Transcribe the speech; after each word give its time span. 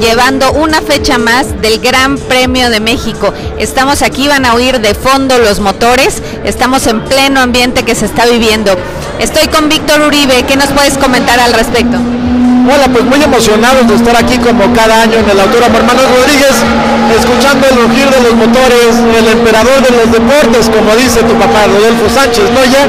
llevando 0.00 0.52
una 0.52 0.80
fecha 0.80 1.18
más 1.18 1.60
del 1.60 1.78
Gran 1.78 2.16
Premio 2.16 2.70
de 2.70 2.80
México. 2.80 3.32
Estamos 3.58 4.02
aquí, 4.02 4.26
van 4.26 4.46
a 4.46 4.54
oír 4.54 4.80
de 4.80 4.94
fondo 4.94 5.38
los 5.38 5.60
motores, 5.60 6.22
estamos 6.44 6.86
en 6.86 7.04
pleno 7.04 7.40
ambiente 7.40 7.84
que 7.84 7.94
se 7.94 8.06
está 8.06 8.24
viviendo. 8.26 8.74
Estoy 9.18 9.48
con 9.48 9.68
Víctor 9.68 10.00
Uribe, 10.00 10.42
¿qué 10.44 10.56
nos 10.56 10.68
puedes 10.68 10.96
comentar 10.96 11.38
al 11.38 11.52
respecto? 11.52 11.98
Hola, 11.98 12.88
pues 12.92 13.04
muy 13.04 13.22
emocionados 13.22 13.86
de 13.88 13.94
estar 13.94 14.16
aquí 14.16 14.38
como 14.38 14.72
cada 14.72 15.02
año 15.02 15.18
en 15.18 15.28
el 15.28 15.40
Autódromo 15.40 15.78
Hermanos 15.78 16.04
Rodríguez, 16.16 16.56
escuchando 17.18 17.66
el 17.68 17.76
rugir 17.76 18.08
de 18.08 18.20
los 18.22 18.34
motores, 18.34 18.96
el 19.18 19.28
emperador 19.28 19.82
de 19.82 19.90
los 19.96 20.12
deportes, 20.12 20.68
como 20.68 20.94
dice 20.96 21.20
tu 21.20 21.34
papá 21.34 21.66
Rodolfo 21.66 22.08
Sánchez 22.14 22.44
Noya, 22.52 22.86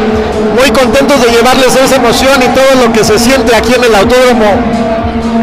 muy 0.55 0.71
contentos 0.71 1.21
de 1.21 1.31
llevarles 1.31 1.75
esa 1.75 1.95
emoción 1.95 2.41
y 2.43 2.47
todo 2.55 2.85
lo 2.85 2.93
que 2.93 3.03
se 3.03 3.19
siente 3.19 3.55
aquí 3.55 3.73
en 3.73 3.83
el 3.83 3.95
Autódromo. 3.95 4.90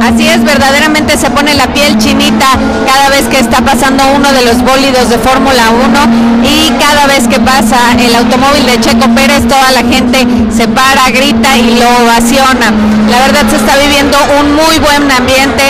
Así 0.03 0.27
es, 0.27 0.43
verdaderamente 0.45 1.17
se 1.17 1.31
pone 1.31 1.55
la 1.55 1.67
piel 1.73 1.99
chinita 1.99 2.47
cada 2.87 3.11
vez 3.11 3.27
que 3.27 3.39
está 3.39 3.61
pasando 3.61 4.03
uno 4.15 4.33
de 4.33 4.43
los 4.43 4.63
bólidos 4.63 5.11
de 5.11 5.19
Fórmula 5.19 5.71
1 5.71 6.47
y 6.49 6.71
cada 6.79 7.07
vez 7.07 7.29
que 7.29 7.41
pasa 7.41 7.77
el 7.99 8.15
automóvil 8.15 8.65
de 8.67 8.81
Checo 8.81 9.09
Pérez, 9.15 9.47
toda 9.49 9.71
la 9.73 9.81
gente 9.81 10.27
se 10.55 10.69
para, 10.69 10.88
grita 11.11 11.57
y 11.57 11.79
lo 11.79 11.89
ovaciona. 12.05 12.73
La 13.11 13.19
verdad 13.21 13.45
se 13.51 13.57
está 13.57 13.77
viviendo 13.77 14.19
un 14.41 14.55
muy 14.55 14.79
buen 14.79 15.11
ambiente 15.11 15.63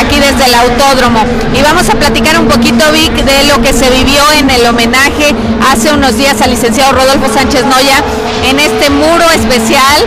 aquí 0.00 0.18
desde 0.18 0.46
el 0.46 0.54
autódromo. 0.54 1.20
Y 1.54 1.62
vamos 1.62 1.88
a 1.88 1.94
platicar 1.94 2.38
un 2.38 2.46
poquito, 2.46 2.84
Vic, 2.92 3.12
de 3.12 3.44
lo 3.44 3.60
que 3.62 3.72
se 3.72 3.90
vivió 3.90 4.22
en 4.38 4.50
el 4.50 4.66
homenaje 4.66 5.34
hace 5.70 5.92
unos 5.92 6.16
días 6.16 6.40
al 6.40 6.50
licenciado 6.50 6.92
Rodolfo 6.92 7.32
Sánchez 7.32 7.64
Noya 7.64 8.02
en 8.48 8.58
este 8.58 8.90
muro 8.90 9.24
especial 9.34 10.02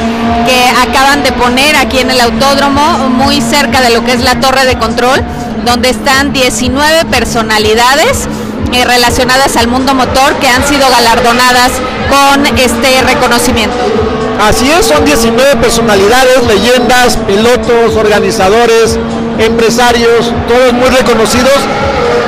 que 0.45 0.89
acaban 0.89 1.23
de 1.23 1.31
poner 1.31 1.75
aquí 1.75 1.99
en 1.99 2.11
el 2.11 2.21
autódromo, 2.21 3.09
muy 3.09 3.41
cerca 3.41 3.81
de 3.81 3.91
lo 3.91 4.03
que 4.03 4.13
es 4.13 4.21
la 4.21 4.39
torre 4.39 4.65
de 4.65 4.77
control, 4.77 5.21
donde 5.65 5.89
están 5.89 6.33
19 6.33 7.05
personalidades 7.05 8.27
eh, 8.73 8.85
relacionadas 8.85 9.55
al 9.57 9.67
mundo 9.67 9.93
motor 9.93 10.35
que 10.35 10.47
han 10.47 10.63
sido 10.67 10.89
galardonadas 10.89 11.71
con 12.09 12.45
este 12.57 13.01
reconocimiento. 13.03 14.14
Así 14.41 14.69
es, 14.69 14.85
son 14.85 15.05
19 15.05 15.55
personalidades, 15.57 16.45
leyendas, 16.47 17.17
pilotos, 17.27 17.95
organizadores, 17.95 18.99
empresarios, 19.39 20.31
todos 20.47 20.73
muy 20.73 20.89
reconocidos 20.89 21.53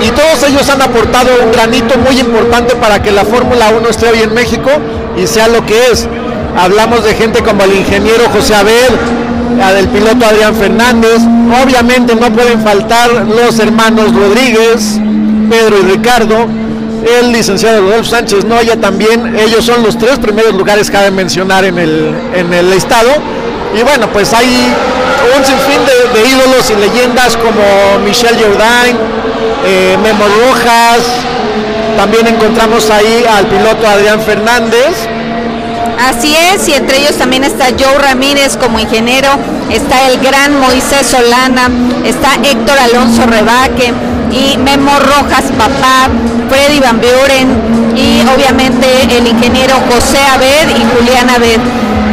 y 0.02 0.10
todos 0.12 0.44
ellos 0.48 0.70
han 0.70 0.82
aportado 0.82 1.30
un 1.44 1.52
granito 1.52 1.98
muy 1.98 2.20
importante 2.20 2.76
para 2.76 3.02
que 3.02 3.12
la 3.12 3.26
Fórmula 3.26 3.70
1 3.78 3.90
esté 3.90 4.10
hoy 4.10 4.22
en 4.22 4.34
México 4.34 4.70
y 5.18 5.28
sea 5.28 5.48
lo 5.48 5.66
que 5.66 5.92
es. 5.92 6.08
Hablamos 6.58 7.04
de 7.04 7.14
gente 7.14 7.44
como 7.44 7.64
el 7.64 7.76
ingeniero 7.76 8.24
José 8.34 8.56
Abel, 8.56 8.94
del 9.76 9.88
piloto 9.90 10.26
Adrián 10.26 10.56
Fernández, 10.56 11.20
obviamente 11.64 12.16
no 12.16 12.32
pueden 12.32 12.62
faltar 12.62 13.10
los 13.28 13.60
hermanos 13.60 14.14
Rodríguez, 14.14 15.00
Pedro 15.50 15.80
y 15.80 15.92
Ricardo, 15.92 16.48
el 17.06 17.32
licenciado 17.32 17.82
Rodolfo 17.82 18.10
Sánchez 18.12 18.46
Noya 18.46 18.76
también, 18.78 19.38
ellos 19.38 19.66
son 19.66 19.84
los 19.84 19.98
tres 19.98 20.18
primeros 20.20 20.54
lugares 20.54 20.90
cabe 20.90 21.12
mencionar 21.12 21.66
en 21.66 21.78
el, 21.78 22.14
en 22.34 22.54
el 22.54 22.74
estado. 22.74 23.10
Y 23.78 23.84
bueno, 23.84 24.08
pues 24.12 24.34
hay 24.34 24.48
un 25.38 25.46
sinfín 25.46 25.80
de, 25.86 26.20
de 26.20 26.30
ídolos 26.30 26.70
y 26.72 26.76
leyendas 26.76 27.38
como 27.38 28.00
Michelle 28.06 28.38
Jourdain, 28.42 28.98
eh, 29.66 29.98
Memo 30.02 30.26
Rojas, 30.26 31.00
también 31.98 32.28
encontramos 32.28 32.90
ahí 32.90 33.26
al 33.30 33.48
piloto 33.48 33.88
Adrián 33.88 34.22
Fernández. 34.22 35.08
Así 36.00 36.36
es, 36.36 36.68
y 36.70 36.74
entre 36.74 37.00
ellos 37.00 37.18
también 37.18 37.44
está 37.44 37.66
Joe 37.78 37.98
Ramírez 37.98 38.56
como 38.56 38.80
ingeniero, 38.80 39.30
está 39.72 40.08
el 40.10 40.20
gran 40.20 40.60
Moisés 40.60 41.08
Solana, 41.08 41.70
está 42.06 42.36
Héctor 42.44 42.78
Alonso 42.78 43.26
Rebaque 43.26 43.94
y 44.32 44.58
Memo 44.58 44.92
Rojas 45.00 45.46
Papá, 45.58 46.10
Freddy 46.50 46.80
Van 46.80 46.98
Buren 46.98 47.48
y 47.96 48.22
obviamente 48.28 49.04
el 49.18 49.28
ingeniero 49.28 49.76
José 49.90 50.20
Abed 50.34 50.70
y 50.70 50.86
Julián 50.96 51.30
Abed. 51.30 51.60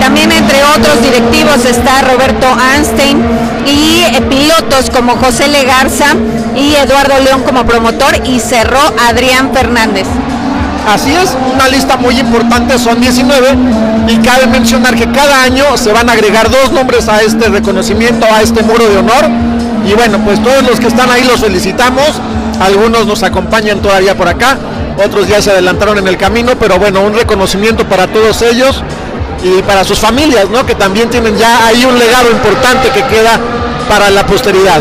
También 0.01 0.33
entre 0.33 0.63
otros 0.65 1.01
directivos 1.03 1.65
está 1.65 2.03
Roberto 2.03 2.47
Einstein 2.75 3.23
y 3.67 4.03
eh, 4.15 4.21
pilotos 4.29 4.91
como 4.91 5.17
José 5.17 5.49
Legarza 5.49 6.15
y 6.57 6.75
Eduardo 6.75 7.19
León 7.21 7.43
como 7.43 7.65
promotor 7.65 8.15
y 8.25 8.41
cerró 8.41 8.81
Adrián 9.09 9.51
Fernández. 9.53 10.07
Así 10.87 11.13
es, 11.15 11.35
una 11.55 11.69
lista 11.69 11.97
muy 11.97 12.19
importante, 12.19 12.79
son 12.79 13.01
19 13.01 13.57
y 14.07 14.19
cabe 14.19 14.47
mencionar 14.47 14.95
que 14.95 15.11
cada 15.11 15.43
año 15.43 15.65
se 15.77 15.93
van 15.93 16.11
a 16.11 16.13
agregar 16.13 16.51
dos 16.51 16.73
nombres 16.73 17.09
a 17.09 17.23
este 17.23 17.49
reconocimiento, 17.49 18.27
a 18.27 18.43
este 18.43 18.63
muro 18.63 18.87
de 18.87 18.99
honor. 18.99 19.25
Y 19.87 19.93
bueno, 19.95 20.19
pues 20.25 20.43
todos 20.43 20.63
los 20.63 20.81
que 20.81 20.87
están 20.87 21.11
ahí 21.11 21.25
los 21.25 21.41
felicitamos, 21.41 22.09
algunos 22.61 23.07
nos 23.07 23.23
acompañan 23.23 23.81
todavía 23.81 24.17
por 24.17 24.29
acá, 24.29 24.57
otros 25.05 25.29
ya 25.29 25.43
se 25.43 25.51
adelantaron 25.51 25.99
en 25.99 26.09
el 26.09 26.17
camino, 26.17 26.53
pero 26.59 26.79
bueno, 26.79 27.03
un 27.03 27.15
reconocimiento 27.15 27.85
para 27.87 28.07
todos 28.07 28.41
ellos 28.43 28.83
y 29.43 29.63
para 29.63 29.85
sus 29.85 29.99
familias, 29.99 30.49
¿no? 30.49 30.65
Que 30.65 30.75
también 30.75 31.11
tienen 31.11 31.37
ya 31.37 31.67
ahí 31.67 31.85
un 31.85 31.99
legado 31.99 32.31
importante 32.31 32.89
que 32.91 33.03
queda 33.03 33.39
para 33.89 34.11
la 34.11 34.25
posteridad. 34.25 34.81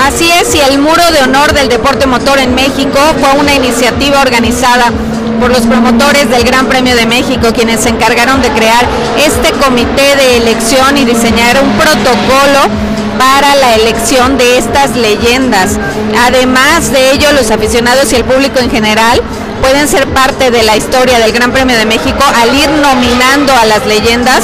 Así 0.00 0.30
es, 0.30 0.54
y 0.54 0.60
el 0.60 0.78
Muro 0.78 1.02
de 1.12 1.20
Honor 1.22 1.52
del 1.52 1.68
Deporte 1.68 2.06
Motor 2.06 2.38
en 2.38 2.54
México 2.54 2.98
fue 3.20 3.38
una 3.38 3.54
iniciativa 3.54 4.20
organizada 4.20 4.90
por 5.38 5.50
los 5.50 5.60
promotores 5.60 6.30
del 6.30 6.44
Gran 6.44 6.66
Premio 6.66 6.96
de 6.96 7.04
México, 7.04 7.48
quienes 7.52 7.80
se 7.80 7.90
encargaron 7.90 8.40
de 8.42 8.48
crear 8.50 8.86
este 9.18 9.50
comité 9.52 10.16
de 10.16 10.36
elección 10.38 10.96
y 10.96 11.04
diseñar 11.04 11.60
un 11.62 11.72
protocolo 11.72 12.91
para 13.22 13.54
la 13.54 13.76
elección 13.76 14.36
de 14.36 14.58
estas 14.58 14.96
leyendas. 14.96 15.78
Además 16.26 16.90
de 16.90 17.12
ello, 17.12 17.30
los 17.32 17.52
aficionados 17.52 18.12
y 18.12 18.16
el 18.16 18.24
público 18.24 18.58
en 18.58 18.68
general 18.68 19.20
pueden 19.60 19.86
ser 19.86 20.08
parte 20.08 20.50
de 20.50 20.64
la 20.64 20.76
historia 20.76 21.20
del 21.20 21.30
Gran 21.30 21.52
Premio 21.52 21.76
de 21.76 21.86
México 21.86 22.24
al 22.34 22.52
ir 22.52 22.68
nominando 22.68 23.52
a 23.54 23.64
las 23.64 23.86
leyendas 23.86 24.42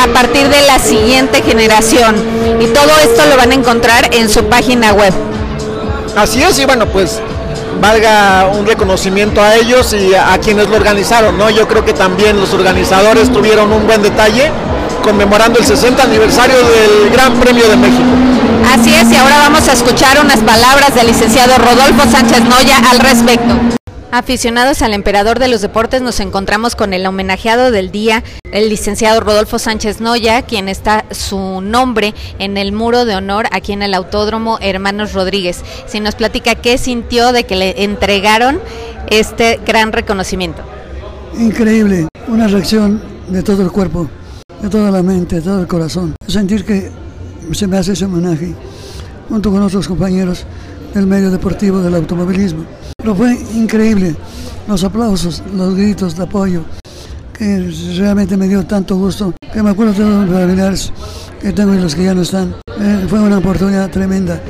a 0.00 0.06
partir 0.12 0.48
de 0.48 0.62
la 0.68 0.78
siguiente 0.78 1.42
generación. 1.42 2.14
Y 2.60 2.66
todo 2.66 2.92
esto 3.02 3.26
lo 3.26 3.36
van 3.36 3.50
a 3.50 3.54
encontrar 3.54 4.14
en 4.14 4.28
su 4.28 4.44
página 4.44 4.92
web. 4.92 5.12
Así 6.16 6.44
es, 6.44 6.60
y 6.60 6.64
bueno, 6.64 6.86
pues 6.86 7.20
valga 7.80 8.52
un 8.56 8.64
reconocimiento 8.64 9.42
a 9.42 9.56
ellos 9.56 9.92
y 9.94 10.14
a, 10.14 10.38
quienes 10.38 10.68
lo 10.68 10.76
organizaron, 10.76 11.36
¿no? 11.36 11.50
Yo 11.50 11.66
creo 11.66 11.84
que 11.84 11.92
también 11.92 12.38
los 12.38 12.54
organizadores 12.54 13.32
tuvieron 13.32 13.72
un 13.72 13.84
buen 13.88 14.00
detalle 14.00 14.52
conmemorando 15.02 15.58
el 15.58 15.64
60 15.64 16.02
aniversario 16.02 16.56
del 16.56 17.10
Gran 17.10 17.34
Premio 17.34 17.68
de 17.68 17.76
México. 17.76 18.04
Así 18.72 18.94
es, 18.94 19.10
y 19.12 19.16
ahora 19.16 19.38
vamos 19.38 19.68
a 19.68 19.72
escuchar 19.72 20.18
unas 20.20 20.40
palabras 20.40 20.94
del 20.94 21.08
licenciado 21.08 21.58
Rodolfo 21.58 22.08
Sánchez 22.10 22.42
Noya 22.44 22.78
al 22.90 23.00
respecto. 23.00 23.54
Aficionados 24.14 24.82
al 24.82 24.92
emperador 24.92 25.38
de 25.38 25.48
los 25.48 25.62
deportes, 25.62 26.02
nos 26.02 26.20
encontramos 26.20 26.76
con 26.76 26.92
el 26.92 27.06
homenajeado 27.06 27.70
del 27.70 27.90
día, 27.90 28.22
el 28.52 28.68
licenciado 28.68 29.20
Rodolfo 29.20 29.58
Sánchez 29.58 30.02
Noya, 30.02 30.42
quien 30.42 30.68
está 30.68 31.06
su 31.10 31.62
nombre 31.62 32.14
en 32.38 32.58
el 32.58 32.72
muro 32.72 33.06
de 33.06 33.16
honor 33.16 33.46
aquí 33.52 33.72
en 33.72 33.82
el 33.82 33.94
Autódromo 33.94 34.58
Hermanos 34.60 35.14
Rodríguez. 35.14 35.62
Si 35.86 35.98
nos 36.00 36.14
platica 36.14 36.54
qué 36.54 36.76
sintió 36.76 37.32
de 37.32 37.44
que 37.44 37.56
le 37.56 37.84
entregaron 37.84 38.60
este 39.08 39.58
gran 39.66 39.92
reconocimiento. 39.92 40.62
Increíble, 41.38 42.06
una 42.28 42.48
reacción 42.48 43.02
de 43.28 43.42
todo 43.42 43.62
el 43.62 43.72
cuerpo, 43.72 44.10
de 44.62 44.68
toda 44.70 44.90
la 44.90 45.02
mente, 45.02 45.36
de 45.36 45.42
todo 45.42 45.60
el 45.60 45.66
corazón. 45.66 46.14
Sentir 46.26 46.64
que 46.64 46.90
se 47.52 47.66
me 47.66 47.76
hace 47.76 47.92
ese 47.92 48.04
homenaje 48.04 48.54
junto 49.28 49.50
con 49.50 49.62
otros 49.62 49.88
compañeros 49.88 50.46
del 50.94 51.06
medio 51.06 51.30
deportivo 51.30 51.80
del 51.80 51.94
automovilismo. 51.96 52.64
Pero 52.96 53.14
fue 53.14 53.36
increíble, 53.54 54.14
los 54.68 54.84
aplausos, 54.84 55.42
los 55.54 55.74
gritos 55.74 56.16
de 56.16 56.22
apoyo, 56.22 56.62
que 57.32 57.72
realmente 57.96 58.36
me 58.36 58.46
dio 58.46 58.64
tanto 58.64 58.96
gusto, 58.96 59.34
que 59.52 59.62
me 59.62 59.70
acuerdo 59.70 59.92
de 59.92 59.98
todos 59.98 60.28
los 60.28 60.40
familiares 60.40 60.92
que 61.40 61.52
tengo 61.52 61.74
y 61.74 61.78
los 61.78 61.94
que 61.94 62.04
ya 62.04 62.14
no 62.14 62.22
están. 62.22 62.54
Eh, 62.80 63.06
fue 63.08 63.18
una 63.20 63.38
oportunidad 63.38 63.90
tremenda 63.90 64.40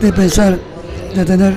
de 0.00 0.12
pensar, 0.12 0.58
de 1.14 1.24
tener 1.24 1.56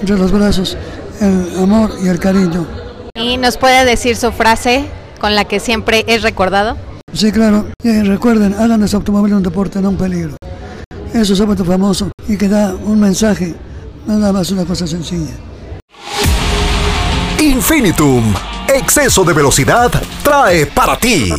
entre 0.00 0.18
los 0.18 0.32
brazos 0.32 0.76
el 1.20 1.58
amor 1.62 1.92
y 2.02 2.08
el 2.08 2.18
cariño. 2.18 2.66
¿Y 3.14 3.36
nos 3.36 3.56
puede 3.56 3.84
decir 3.84 4.16
su 4.16 4.32
frase 4.32 4.86
con 5.20 5.34
la 5.34 5.44
que 5.44 5.60
siempre 5.60 6.04
es 6.08 6.22
recordado? 6.22 6.76
Sí, 7.16 7.32
claro. 7.32 7.64
Eh, 7.82 8.02
recuerden, 8.04 8.52
hagan 8.52 8.82
de 8.82 8.88
su 8.88 8.98
un 8.98 9.42
deporte, 9.42 9.80
no 9.80 9.88
un 9.88 9.96
peligro. 9.96 10.36
Eso 11.14 11.32
es 11.32 11.38
súper 11.38 11.56
famoso 11.64 12.10
y 12.28 12.36
que 12.36 12.46
da 12.46 12.74
un 12.74 13.00
mensaje, 13.00 13.54
nada 14.06 14.34
más 14.34 14.50
una 14.50 14.66
cosa 14.66 14.86
sencilla. 14.86 15.32
Infinitum, 17.40 18.34
Exceso 18.68 19.24
de 19.24 19.32
velocidad 19.32 19.90
trae 20.22 20.66
para 20.66 20.98
ti. 20.98 21.32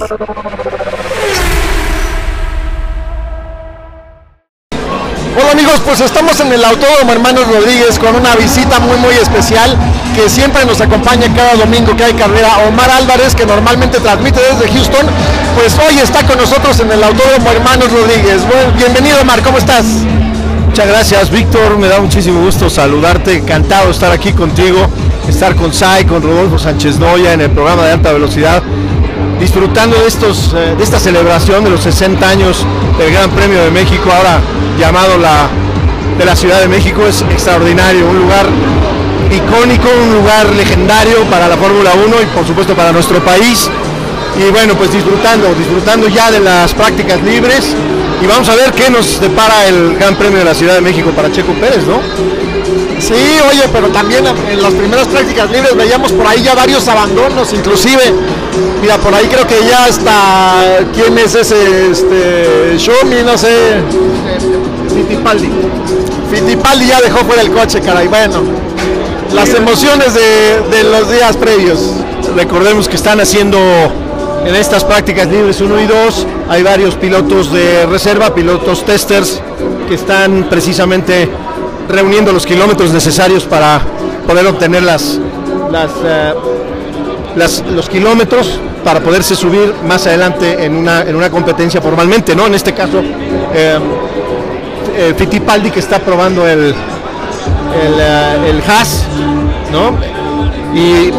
Hola 5.39 5.51
amigos, 5.51 5.80
pues 5.86 6.01
estamos 6.01 6.39
en 6.39 6.51
el 6.51 6.66
Autódromo 6.66 7.12
Hermanos 7.12 7.48
Rodríguez 7.48 8.00
con 8.00 8.16
una 8.16 8.36
visita 8.36 8.80
muy 8.80 8.98
muy 8.98 9.13
especial 9.13 9.78
que 10.16 10.28
siempre 10.30 10.66
nos 10.66 10.81
acompaña 10.81 11.31
cada 11.36 11.54
domingo 11.54 11.95
que 11.95 12.06
hay 12.06 12.13
carrera. 12.13 12.57
Omar 12.68 12.89
Álvarez, 12.89 13.36
que 13.36 13.45
normalmente 13.45 14.00
transmite 14.00 14.39
desde 14.39 14.74
Houston, 14.74 15.06
pues 15.56 15.78
hoy 15.78 16.00
está 16.00 16.25
con 16.25 16.39
nosotros 16.39 16.80
en 16.80 16.92
el 16.92 17.04
Autódromo 17.04 17.51
Hermanos 17.51 17.92
Rodríguez. 17.92 18.42
Bienvenido 18.78 19.22
Omar, 19.22 19.44
¿cómo 19.44 19.60
estás? 19.60 19.86
Muchas 20.66 20.88
gracias 20.88 21.30
Víctor, 21.30 21.78
me 21.78 21.88
da 21.88 22.00
muchísimo 22.00 22.42
gusto 22.42 22.68
saludarte, 22.68 23.38
encantado 23.38 23.86
de 23.86 23.92
estar 23.92 24.12
aquí 24.12 24.34
contigo, 24.34 24.88
estar 25.30 25.56
con 25.56 25.72
Sai, 25.72 26.06
con 26.06 26.24
Rodolfo 26.24 26.57
Sánchez 26.57 26.98
Noya 26.98 27.34
en 27.34 27.42
el 27.42 27.51
programa 27.51 27.86
de 27.86 27.92
alta 27.92 28.12
velocidad, 28.12 28.63
disfrutando 29.39 30.00
de, 30.00 30.07
estos, 30.07 30.54
eh, 30.56 30.75
de 30.78 30.84
esta 30.84 31.00
celebración 31.00 31.63
de 31.63 31.69
los 31.69 31.81
60 31.81 32.28
años 32.28 32.66
del 32.98 33.12
Gran 33.12 33.30
Premio 33.31 33.63
de 33.63 33.72
México, 33.72 34.10
ahora 34.12 34.39
llamado 34.80 35.18
la 35.18 35.50
de 36.18 36.25
la 36.25 36.36
Ciudad 36.36 36.60
de 36.60 36.68
México, 36.68 37.06
es 37.06 37.22
extraordinario, 37.22 38.10
un 38.10 38.18
lugar 38.18 38.48
icónico, 39.31 39.88
un 40.04 40.16
lugar 40.16 40.50
legendario 40.56 41.24
para 41.30 41.48
la 41.48 41.57
Fórmula 41.57 41.92
1 41.94 42.22
y 42.22 42.25
por 42.36 42.45
supuesto 42.45 42.74
para 42.75 42.92
nuestro 42.92 43.19
país. 43.19 43.69
Y 44.38 44.51
bueno, 44.51 44.75
pues 44.75 44.92
disfrutando, 44.92 45.54
disfrutando 45.56 46.07
ya 46.07 46.31
de 46.31 46.39
las 46.39 46.74
prácticas 46.74 47.22
libres 47.22 47.75
y 48.22 48.25
vamos 48.25 48.50
a 48.50 48.56
ver 48.56 48.72
qué 48.72 48.89
nos 48.89 49.19
depara 49.19 49.68
el 49.68 49.95
Gran 49.98 50.16
Premio 50.16 50.39
de 50.39 50.45
la 50.45 50.54
Ciudad 50.54 50.75
de 50.75 50.81
México 50.81 51.12
para 51.12 51.31
Checo 51.31 51.54
Pérez, 51.54 51.86
¿no? 51.86 52.01
Sí, 52.99 53.13
oye, 53.49 53.63
pero 53.71 53.88
también 53.89 54.25
en 54.25 54.61
las 54.61 54.73
primeras 54.73 55.07
prácticas 55.07 55.49
libres 55.51 55.75
veíamos 55.75 56.11
por 56.11 56.25
ahí 56.25 56.41
ya 56.41 56.55
varios 56.55 56.88
abandonos, 56.88 57.53
inclusive, 57.53 58.01
mira, 58.81 58.97
por 58.97 59.13
ahí 59.13 59.27
creo 59.27 59.45
que 59.45 59.59
ya 59.67 59.88
está, 59.88 60.79
¿quién 60.94 61.17
es 61.17 61.35
ese? 61.35 61.91
Este, 61.91 62.77
Xiaomi, 62.77 63.23
no 63.23 63.38
sé. 63.38 63.81
Fittipaldi. 64.94 65.49
Fittipaldi 66.31 66.88
ya 66.88 67.01
dejó 67.01 67.19
fuera 67.19 67.41
el 67.41 67.51
coche, 67.51 67.81
caray, 67.81 68.07
bueno. 68.07 68.41
Las 69.33 69.53
emociones 69.53 70.13
de, 70.13 70.61
de 70.75 70.83
los 70.83 71.11
días 71.11 71.38
previos. 71.38 71.79
Recordemos 72.35 72.88
que 72.89 72.95
están 72.95 73.19
haciendo 73.19 73.59
en 74.45 74.55
estas 74.55 74.83
prácticas 74.83 75.27
libres 75.27 75.59
1 75.61 75.81
y 75.81 75.85
2 75.85 76.27
hay 76.50 76.63
varios 76.63 76.95
pilotos 76.95 77.51
de 77.51 77.85
reserva, 77.85 78.33
pilotos 78.33 78.85
testers 78.85 79.41
que 79.88 79.95
están 79.95 80.47
precisamente 80.50 81.29
reuniendo 81.89 82.31
los 82.31 82.45
kilómetros 82.45 82.92
necesarios 82.92 83.44
para 83.45 83.80
poder 84.28 84.45
obtener 84.48 84.84
las, 84.84 85.19
las, 85.72 85.92
eh, 86.04 86.34
las- 87.36 87.63
los 87.72 87.88
kilómetros 87.89 88.60
para 88.84 89.00
poderse 89.01 89.36
subir 89.36 89.74
más 89.88 90.06
adelante 90.07 90.63
en 90.66 90.75
una, 90.75 91.01
en 91.01 91.16
una 91.16 91.30
competencia 91.30 91.81
formalmente, 91.81 92.36
¿no? 92.36 92.48
En 92.48 92.56
este 92.56 92.74
caso, 92.74 93.01
eh, 93.54 93.80
eh, 94.98 95.13
Fittipaldi 95.18 95.72
que 95.72 95.80
está 95.80 96.00
probando 96.00 96.48
el, 96.48 96.60
el, 96.60 96.74
eh, 98.00 98.50
el 98.50 98.62
Haas, 98.69 99.04
¿no? 99.72 99.98
Y 100.78 101.12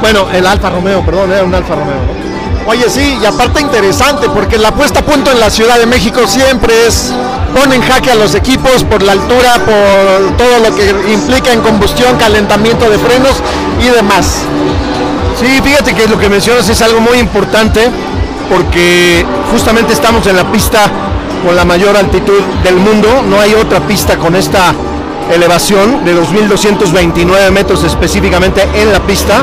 bueno, 0.00 0.26
el 0.32 0.46
Alfa 0.46 0.70
Romeo, 0.70 1.02
perdón, 1.04 1.32
era 1.32 1.44
un 1.44 1.54
Alfa 1.54 1.74
Romeo, 1.74 1.94
¿no? 1.96 2.31
Oye, 2.66 2.88
sí, 2.88 3.18
y 3.20 3.26
aparte 3.26 3.60
interesante, 3.60 4.28
porque 4.28 4.56
la 4.56 4.72
puesta 4.72 5.00
a 5.00 5.02
punto 5.02 5.30
en 5.32 5.40
la 5.40 5.50
Ciudad 5.50 5.78
de 5.78 5.86
México 5.86 6.20
siempre 6.26 6.86
es, 6.86 7.12
pone 7.54 7.74
en 7.74 7.82
jaque 7.82 8.10
a 8.10 8.14
los 8.14 8.34
equipos 8.34 8.84
por 8.84 9.02
la 9.02 9.12
altura, 9.12 9.54
por 9.64 10.36
todo 10.36 10.58
lo 10.60 10.74
que 10.76 11.12
implica 11.12 11.52
en 11.52 11.60
combustión, 11.60 12.16
calentamiento 12.18 12.88
de 12.88 12.98
frenos 12.98 13.34
y 13.80 13.88
demás. 13.88 14.42
Sí, 15.40 15.60
fíjate 15.62 15.94
que 15.94 16.06
lo 16.06 16.18
que 16.18 16.28
mencionas 16.28 16.68
es 16.68 16.80
algo 16.82 17.00
muy 17.00 17.18
importante 17.18 17.90
porque 18.48 19.26
justamente 19.50 19.92
estamos 19.92 20.26
en 20.26 20.36
la 20.36 20.44
pista 20.52 20.90
con 21.44 21.56
la 21.56 21.64
mayor 21.64 21.96
altitud 21.96 22.40
del 22.62 22.76
mundo. 22.76 23.24
No 23.28 23.40
hay 23.40 23.54
otra 23.54 23.80
pista 23.80 24.16
con 24.18 24.36
esta 24.36 24.72
elevación 25.34 26.04
de 26.04 26.14
2.229 26.14 27.50
metros 27.50 27.82
específicamente 27.82 28.62
en 28.74 28.92
la 28.92 29.00
pista. 29.00 29.42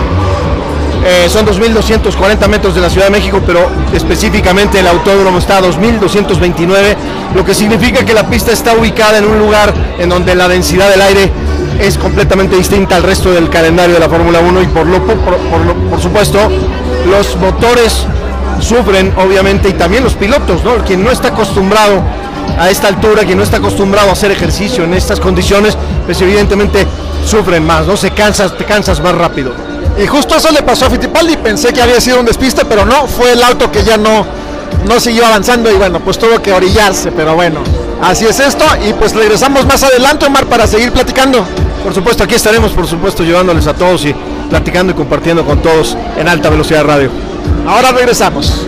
Eh, 1.11 1.27
son 1.27 1.43
2.240 1.43 2.47
metros 2.47 2.75
de 2.75 2.81
la 2.81 2.89
Ciudad 2.89 3.07
de 3.07 3.11
México, 3.11 3.41
pero 3.43 3.67
específicamente 3.91 4.79
el 4.79 4.87
autódromo 4.87 5.39
está 5.39 5.57
a 5.57 5.61
2.229, 5.63 6.95
lo 7.33 7.43
que 7.43 7.55
significa 7.55 8.05
que 8.05 8.13
la 8.13 8.29
pista 8.29 8.51
está 8.51 8.75
ubicada 8.75 9.17
en 9.17 9.25
un 9.25 9.39
lugar 9.39 9.73
en 9.97 10.07
donde 10.07 10.35
la 10.35 10.47
densidad 10.47 10.87
del 10.87 11.01
aire 11.01 11.31
es 11.79 11.97
completamente 11.97 12.55
distinta 12.55 12.95
al 12.95 13.01
resto 13.01 13.31
del 13.31 13.49
calendario 13.49 13.95
de 13.95 14.01
la 14.01 14.07
Fórmula 14.07 14.39
1 14.39 14.61
y 14.61 14.67
por, 14.67 14.85
lo, 14.85 15.03
por, 15.03 15.15
por 15.89 15.99
supuesto 15.99 16.37
los 17.09 17.35
motores 17.37 18.05
sufren 18.61 19.11
obviamente 19.17 19.67
y 19.69 19.73
también 19.73 20.03
los 20.03 20.13
pilotos, 20.13 20.63
¿no? 20.63 20.75
Quien 20.85 21.03
no 21.03 21.09
está 21.09 21.29
acostumbrado 21.29 22.03
a 22.59 22.69
esta 22.69 22.87
altura, 22.87 23.23
quien 23.23 23.39
no 23.39 23.43
está 23.43 23.57
acostumbrado 23.57 24.09
a 24.09 24.13
hacer 24.13 24.29
ejercicio 24.29 24.83
en 24.83 24.93
estas 24.93 25.19
condiciones, 25.19 25.75
pues 26.05 26.21
evidentemente 26.21 26.85
sufren 27.25 27.65
más, 27.65 27.87
¿no? 27.87 27.97
Se 27.97 28.11
cansas, 28.11 28.55
te 28.55 28.65
cansas 28.65 29.01
más 29.01 29.15
rápido. 29.15 29.68
Y 30.01 30.07
justo 30.07 30.37
eso 30.37 30.49
le 30.51 30.63
pasó 30.63 30.85
a 30.85 30.89
Fittipaldi, 30.89 31.35
pensé 31.37 31.73
que 31.73 31.81
había 31.81 31.99
sido 31.99 32.21
un 32.21 32.25
despiste, 32.25 32.63
pero 32.63 32.85
no, 32.85 33.05
fue 33.05 33.33
el 33.33 33.43
auto 33.43 33.69
que 33.69 33.83
ya 33.83 33.97
no, 33.97 34.25
no 34.87 34.97
siguió 34.97 35.25
avanzando 35.25 35.69
y 35.69 35.75
bueno, 35.75 35.99
pues 35.99 36.17
tuvo 36.17 36.41
que 36.41 36.53
orillarse, 36.53 37.11
pero 37.11 37.35
bueno, 37.35 37.59
así 38.01 38.25
es 38.25 38.39
esto 38.39 38.63
y 38.87 38.93
pues 38.93 39.13
regresamos 39.13 39.65
más 39.65 39.83
adelante, 39.83 40.25
Omar, 40.25 40.45
para 40.45 40.67
seguir 40.67 40.93
platicando. 40.93 41.45
Por 41.83 41.93
supuesto, 41.93 42.23
aquí 42.23 42.35
estaremos, 42.35 42.71
por 42.71 42.87
supuesto, 42.87 43.23
llevándoles 43.23 43.67
a 43.67 43.73
todos 43.73 44.05
y 44.05 44.15
platicando 44.49 44.93
y 44.93 44.95
compartiendo 44.95 45.45
con 45.45 45.61
todos 45.61 45.97
en 46.17 46.29
alta 46.29 46.49
velocidad 46.49 46.85
radio. 46.85 47.11
Ahora 47.67 47.91
regresamos. 47.91 48.65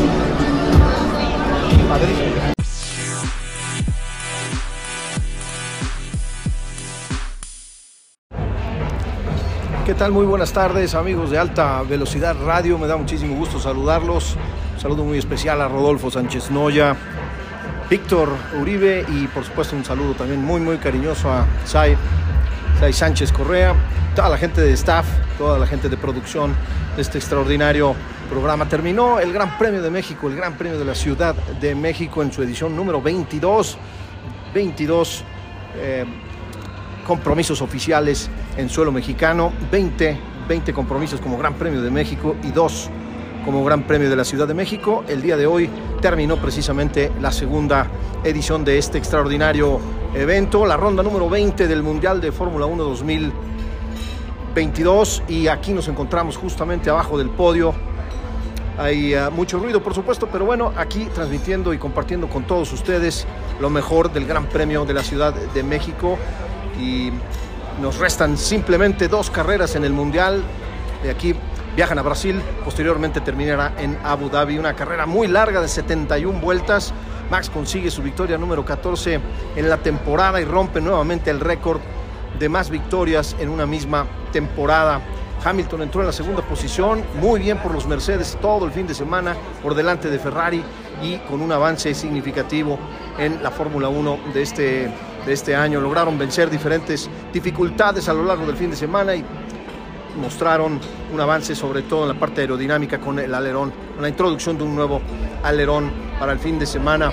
Tal? 10.01 10.11
Muy 10.13 10.25
buenas 10.25 10.51
tardes, 10.51 10.95
amigos 10.95 11.29
de 11.29 11.37
Alta 11.37 11.83
Velocidad 11.83 12.35
Radio. 12.43 12.79
Me 12.79 12.87
da 12.87 12.97
muchísimo 12.97 13.35
gusto 13.35 13.59
saludarlos. 13.59 14.35
Un 14.73 14.79
saludo 14.79 15.03
muy 15.03 15.19
especial 15.19 15.61
a 15.61 15.67
Rodolfo 15.67 16.09
Sánchez 16.09 16.49
Noya, 16.49 16.95
Víctor 17.87 18.29
Uribe 18.59 19.05
y, 19.07 19.27
por 19.27 19.43
supuesto, 19.43 19.75
un 19.75 19.85
saludo 19.85 20.15
también 20.15 20.43
muy, 20.43 20.59
muy 20.59 20.77
cariñoso 20.77 21.29
a 21.29 21.45
Sai, 21.65 21.95
Sai 22.79 22.93
Sánchez 22.93 23.31
Correa, 23.31 23.75
toda 24.15 24.29
la 24.29 24.39
gente 24.39 24.59
de 24.61 24.73
staff, 24.73 25.05
toda 25.37 25.59
la 25.59 25.67
gente 25.67 25.87
de 25.87 25.97
producción 25.97 26.55
de 26.95 27.03
este 27.03 27.19
extraordinario 27.19 27.93
programa. 28.27 28.67
Terminó 28.67 29.19
el 29.19 29.31
Gran 29.31 29.55
Premio 29.59 29.83
de 29.83 29.91
México, 29.91 30.29
el 30.29 30.35
Gran 30.35 30.57
Premio 30.57 30.79
de 30.79 30.85
la 30.85 30.95
Ciudad 30.95 31.35
de 31.35 31.75
México 31.75 32.23
en 32.23 32.33
su 32.33 32.41
edición 32.41 32.75
número 32.75 33.03
22. 33.03 33.77
22. 34.51 35.23
eh, 35.75 36.05
compromisos 37.11 37.61
oficiales 37.61 38.29
en 38.55 38.69
suelo 38.69 38.89
mexicano, 38.89 39.51
20, 39.69 40.17
20 40.47 40.71
compromisos 40.71 41.19
como 41.19 41.37
Gran 41.37 41.55
Premio 41.55 41.81
de 41.81 41.91
México 41.91 42.37
y 42.41 42.51
dos 42.51 42.89
como 43.43 43.65
Gran 43.65 43.83
Premio 43.83 44.09
de 44.09 44.15
la 44.15 44.23
Ciudad 44.23 44.47
de 44.47 44.53
México. 44.53 45.03
El 45.09 45.21
día 45.21 45.35
de 45.35 45.45
hoy 45.45 45.69
terminó 45.99 46.37
precisamente 46.37 47.11
la 47.19 47.33
segunda 47.33 47.87
edición 48.23 48.63
de 48.63 48.77
este 48.77 48.97
extraordinario 48.97 49.81
evento, 50.13 50.65
la 50.65 50.77
ronda 50.77 51.03
número 51.03 51.29
20 51.29 51.67
del 51.67 51.83
Mundial 51.83 52.21
de 52.21 52.31
Fórmula 52.31 52.65
1 52.65 52.81
2022 52.81 55.23
y 55.27 55.49
aquí 55.49 55.73
nos 55.73 55.89
encontramos 55.89 56.37
justamente 56.37 56.89
abajo 56.89 57.17
del 57.17 57.29
podio. 57.29 57.73
Hay 58.77 59.15
ah, 59.15 59.29
mucho 59.29 59.59
ruido, 59.59 59.83
por 59.83 59.93
supuesto, 59.93 60.29
pero 60.31 60.45
bueno, 60.45 60.71
aquí 60.77 61.09
transmitiendo 61.13 61.73
y 61.73 61.77
compartiendo 61.77 62.29
con 62.29 62.47
todos 62.47 62.71
ustedes 62.71 63.27
lo 63.59 63.69
mejor 63.69 64.13
del 64.13 64.25
Gran 64.25 64.45
Premio 64.45 64.85
de 64.85 64.93
la 64.93 65.03
Ciudad 65.03 65.33
de 65.33 65.61
México 65.61 66.17
y 66.81 67.11
nos 67.81 67.97
restan 67.97 68.37
simplemente 68.37 69.07
dos 69.07 69.29
carreras 69.29 69.75
en 69.75 69.85
el 69.85 69.93
Mundial. 69.93 70.43
De 71.03 71.11
aquí 71.11 71.35
viajan 71.75 71.99
a 71.99 72.01
Brasil, 72.01 72.41
posteriormente 72.65 73.21
terminará 73.21 73.73
en 73.77 73.97
Abu 74.03 74.29
Dhabi, 74.29 74.57
una 74.57 74.75
carrera 74.75 75.05
muy 75.05 75.27
larga 75.27 75.61
de 75.61 75.67
71 75.67 76.39
vueltas. 76.39 76.93
Max 77.29 77.49
consigue 77.49 77.89
su 77.91 78.01
victoria 78.01 78.37
número 78.37 78.65
14 78.65 79.19
en 79.55 79.69
la 79.69 79.77
temporada 79.77 80.41
y 80.41 80.45
rompe 80.45 80.81
nuevamente 80.81 81.29
el 81.29 81.39
récord 81.39 81.79
de 82.37 82.49
más 82.49 82.69
victorias 82.69 83.35
en 83.39 83.49
una 83.49 83.65
misma 83.65 84.05
temporada. 84.33 85.01
Hamilton 85.43 85.83
entró 85.83 86.01
en 86.01 86.07
la 86.07 86.13
segunda 86.13 86.43
posición, 86.43 87.03
muy 87.19 87.39
bien 87.39 87.57
por 87.57 87.73
los 87.73 87.87
Mercedes 87.87 88.37
todo 88.41 88.65
el 88.65 88.71
fin 88.71 88.85
de 88.85 88.93
semana, 88.93 89.35
por 89.63 89.73
delante 89.73 90.09
de 90.09 90.19
Ferrari 90.19 90.63
y 91.01 91.17
con 91.17 91.41
un 91.41 91.51
avance 91.51 91.93
significativo 91.95 92.77
en 93.17 93.41
la 93.41 93.49
Fórmula 93.49 93.89
1 93.89 94.19
de 94.33 94.41
este, 94.41 94.91
de 95.25 95.33
este 95.33 95.55
año. 95.55 95.79
Lograron 95.81 96.17
vencer 96.17 96.49
diferentes 96.49 97.09
dificultades 97.33 98.07
a 98.09 98.13
lo 98.13 98.23
largo 98.23 98.45
del 98.45 98.55
fin 98.55 98.69
de 98.71 98.75
semana 98.75 99.15
y 99.15 99.23
mostraron 100.19 100.79
un 101.13 101.19
avance 101.21 101.55
sobre 101.55 101.83
todo 101.83 102.03
en 102.03 102.09
la 102.09 102.19
parte 102.19 102.41
aerodinámica 102.41 102.99
con 102.99 103.17
el 103.19 103.33
alerón, 103.33 103.71
con 103.93 104.01
la 104.01 104.09
introducción 104.09 104.57
de 104.57 104.63
un 104.63 104.75
nuevo 104.75 105.01
alerón 105.43 105.91
para 106.19 106.33
el 106.33 106.39
fin 106.39 106.59
de 106.59 106.65
semana. 106.65 107.11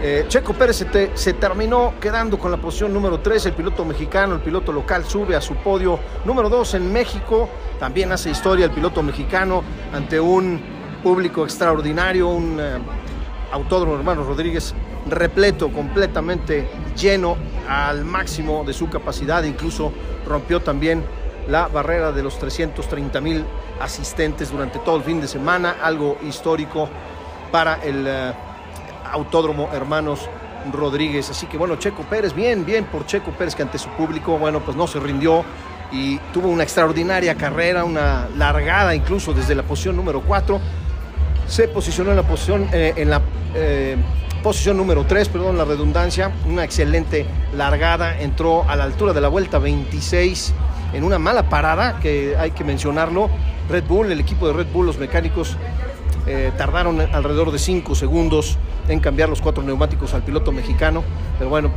Eh, 0.00 0.26
Checo 0.28 0.52
Pérez 0.52 0.76
se, 0.76 0.84
te- 0.84 1.10
se 1.16 1.32
terminó 1.32 1.94
quedando 2.00 2.38
con 2.38 2.50
la 2.50 2.58
posición 2.58 2.92
número 2.92 3.20
3, 3.20 3.46
el 3.46 3.52
piloto 3.54 3.84
mexicano, 3.84 4.34
el 4.34 4.40
piloto 4.42 4.70
local 4.70 5.04
sube 5.04 5.34
a 5.34 5.40
su 5.40 5.54
podio 5.56 5.98
número 6.24 6.48
2 6.50 6.74
en 6.74 6.92
México, 6.92 7.48
también 7.80 8.12
hace 8.12 8.30
historia 8.30 8.66
el 8.66 8.70
piloto 8.70 9.02
mexicano 9.02 9.62
ante 9.94 10.20
un 10.20 10.60
público 11.02 11.44
extraordinario, 11.44 12.28
un 12.28 12.58
eh, 12.60 12.78
autódromo 13.52 13.94
hermano 13.96 14.24
Rodríguez 14.24 14.74
repleto, 15.08 15.70
completamente 15.72 16.68
lleno 16.96 17.36
al 17.68 18.04
máximo 18.04 18.64
de 18.64 18.72
su 18.72 18.88
capacidad, 18.88 19.42
incluso 19.44 19.92
rompió 20.26 20.60
también 20.60 21.04
la 21.48 21.68
barrera 21.68 22.12
de 22.12 22.22
los 22.22 22.38
330 22.38 23.20
mil 23.20 23.44
asistentes 23.80 24.50
durante 24.50 24.78
todo 24.78 24.96
el 24.96 25.02
fin 25.02 25.20
de 25.20 25.28
semana, 25.28 25.76
algo 25.82 26.16
histórico 26.26 26.88
para 27.52 27.82
el 27.84 28.06
eh, 28.06 28.32
Autódromo 29.12 29.68
Hermanos 29.72 30.28
Rodríguez. 30.72 31.30
Así 31.30 31.46
que 31.46 31.58
bueno, 31.58 31.76
Checo 31.76 32.02
Pérez, 32.04 32.34
bien, 32.34 32.64
bien 32.64 32.84
por 32.86 33.06
Checo 33.06 33.30
Pérez 33.32 33.54
que 33.54 33.62
ante 33.62 33.78
su 33.78 33.88
público, 33.90 34.38
bueno, 34.38 34.60
pues 34.60 34.76
no 34.76 34.86
se 34.86 34.98
rindió 35.00 35.44
y 35.92 36.18
tuvo 36.32 36.48
una 36.48 36.62
extraordinaria 36.62 37.34
carrera, 37.34 37.84
una 37.84 38.28
largada 38.36 38.94
incluso 38.94 39.32
desde 39.32 39.54
la 39.54 39.62
posición 39.62 39.96
número 39.96 40.22
4. 40.22 40.60
Se 41.46 41.68
posicionó 41.68 42.10
en 42.10 42.16
la 42.16 42.22
posición, 42.22 42.68
eh, 42.72 42.94
en 42.96 43.10
la 43.10 43.20
eh, 43.54 43.96
posición 44.44 44.76
número 44.76 45.06
3, 45.06 45.30
perdón, 45.30 45.56
la 45.56 45.64
redundancia, 45.64 46.30
una 46.46 46.64
excelente 46.64 47.24
largada, 47.56 48.20
entró 48.20 48.68
a 48.68 48.76
la 48.76 48.84
altura 48.84 49.14
de 49.14 49.22
la 49.22 49.28
vuelta 49.28 49.58
26 49.58 50.52
en 50.92 51.02
una 51.02 51.18
mala 51.18 51.48
parada, 51.48 51.98
que 51.98 52.36
hay 52.38 52.50
que 52.50 52.62
mencionarlo. 52.62 53.30
Red 53.70 53.84
Bull, 53.84 54.12
el 54.12 54.20
equipo 54.20 54.46
de 54.46 54.52
Red 54.52 54.66
Bull, 54.70 54.84
los 54.84 54.98
mecánicos 54.98 55.56
eh, 56.26 56.52
tardaron 56.58 57.00
alrededor 57.00 57.52
de 57.52 57.58
5 57.58 57.94
segundos 57.94 58.58
en 58.86 59.00
cambiar 59.00 59.30
los 59.30 59.40
cuatro 59.40 59.62
neumáticos 59.62 60.12
al 60.12 60.22
piloto 60.22 60.52
mexicano, 60.52 61.02
pero 61.38 61.48
bueno, 61.48 61.70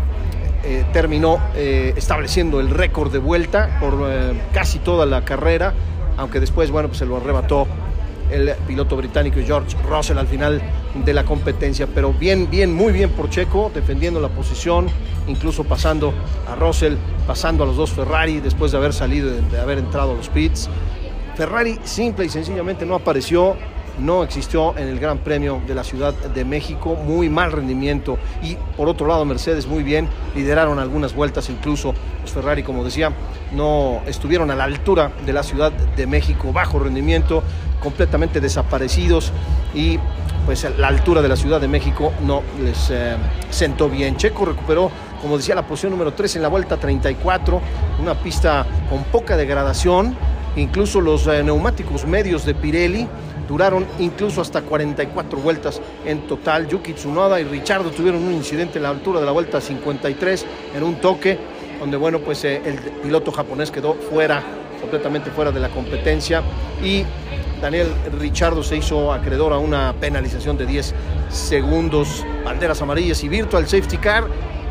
eh, 0.65 0.83
terminó 0.91 1.39
eh, 1.55 1.93
estableciendo 1.95 2.59
el 2.59 2.69
récord 2.69 3.13
de 3.13 3.19
vuelta 3.19 3.77
por 3.79 4.09
casi 4.51 4.79
toda 4.79 5.05
la 5.05 5.23
carrera, 5.23 5.73
aunque 6.17 6.41
después, 6.41 6.69
bueno, 6.69 6.89
pues 6.89 6.99
se 6.99 7.05
lo 7.05 7.15
arrebató 7.15 7.65
el 8.31 8.53
piloto 8.67 8.95
británico 8.95 9.39
George 9.45 9.75
Russell 9.87 10.17
al 10.17 10.27
final 10.27 10.61
de 11.05 11.13
la 11.13 11.23
competencia, 11.23 11.87
pero 11.87 12.13
bien, 12.13 12.49
bien, 12.49 12.73
muy 12.73 12.91
bien 12.91 13.09
por 13.11 13.29
Checo, 13.29 13.71
defendiendo 13.73 14.19
la 14.19 14.29
posición, 14.29 14.87
incluso 15.27 15.63
pasando 15.63 16.13
a 16.47 16.55
Russell, 16.55 16.95
pasando 17.25 17.63
a 17.63 17.67
los 17.67 17.77
dos 17.77 17.91
Ferrari 17.91 18.39
después 18.39 18.71
de 18.71 18.77
haber 18.77 18.93
salido, 18.93 19.31
de, 19.31 19.59
haber 19.59 19.77
entrado 19.77 20.11
a 20.11 20.15
los 20.15 20.29
pits. 20.29 20.69
Ferrari 21.35 21.79
simple 21.83 22.25
y 22.25 22.29
sencillamente 22.29 22.85
no 22.85 22.95
apareció, 22.95 23.55
no 23.99 24.23
existió 24.23 24.77
en 24.77 24.87
el 24.87 24.99
Gran 24.99 25.19
Premio 25.19 25.61
de 25.67 25.75
la 25.75 25.83
Ciudad 25.83 26.13
de 26.13 26.45
México, 26.45 26.95
muy 26.95 27.29
mal 27.29 27.51
rendimiento. 27.51 28.17
Y 28.41 28.55
por 28.75 28.87
otro 28.87 29.07
lado 29.07 29.25
Mercedes 29.25 29.67
muy 29.67 29.83
bien, 29.83 30.07
lideraron 30.35 30.79
algunas 30.79 31.13
vueltas. 31.13 31.49
Incluso 31.49 31.93
los 32.21 32.31
Ferrari 32.31 32.63
como 32.63 32.83
decía, 32.83 33.11
no 33.53 34.01
estuvieron 34.05 34.51
a 34.51 34.55
la 34.55 34.65
altura 34.65 35.11
de 35.25 35.33
la 35.33 35.43
Ciudad 35.43 35.71
de 35.71 36.07
México, 36.07 36.51
bajo 36.51 36.79
rendimiento, 36.79 37.43
completamente 37.81 38.39
desaparecidos 38.39 39.31
y 39.73 39.99
pues 40.45 40.65
la 40.77 40.87
altura 40.87 41.21
de 41.21 41.27
la 41.27 41.35
Ciudad 41.35 41.59
de 41.59 41.67
México 41.67 42.13
no 42.25 42.41
les 42.63 42.89
eh, 42.89 43.17
sentó 43.49 43.89
bien. 43.89 44.15
Checo 44.15 44.45
recuperó, 44.45 44.89
como 45.21 45.35
decía, 45.37 45.55
la 45.55 45.67
posición 45.67 45.91
número 45.91 46.13
3 46.13 46.37
en 46.37 46.41
la 46.41 46.47
vuelta 46.47 46.77
34, 46.77 47.61
una 47.99 48.15
pista 48.15 48.65
con 48.89 49.03
poca 49.03 49.35
degradación, 49.35 50.15
incluso 50.55 51.01
los 51.01 51.27
eh, 51.27 51.43
neumáticos 51.43 52.05
medios 52.05 52.45
de 52.45 52.55
Pirelli 52.55 53.07
duraron 53.47 53.85
incluso 53.99 54.41
hasta 54.41 54.61
44 54.61 55.39
vueltas 55.39 55.81
en 56.05 56.27
total. 56.27 56.67
Yuki 56.67 56.93
Tsunoda 56.93 57.39
y 57.39 57.43
Richardo 57.43 57.89
tuvieron 57.91 58.23
un 58.23 58.33
incidente 58.33 58.77
en 58.77 58.83
la 58.83 58.89
altura 58.89 59.19
de 59.19 59.25
la 59.25 59.31
vuelta 59.33 59.59
53 59.59 60.45
en 60.75 60.83
un 60.83 60.95
toque, 60.95 61.37
donde 61.79 61.97
bueno, 61.97 62.19
pues 62.19 62.43
eh, 62.45 62.61
el 62.63 62.75
piloto 63.03 63.33
japonés 63.33 63.69
quedó 63.69 63.95
fuera, 63.95 64.41
completamente 64.79 65.29
fuera 65.31 65.51
de 65.51 65.59
la 65.59 65.69
competencia 65.69 66.41
y 66.81 67.03
Daniel 67.61 67.87
Richardo 68.19 68.63
se 68.63 68.77
hizo 68.77 69.11
acreedor 69.11 69.53
a 69.53 69.57
una 69.57 69.93
penalización 69.93 70.57
de 70.57 70.65
10 70.65 70.93
segundos, 71.29 72.25
banderas 72.45 72.81
amarillas 72.81 73.23
y 73.23 73.29
virtual 73.29 73.67
safety 73.67 73.97
car 73.97 74.25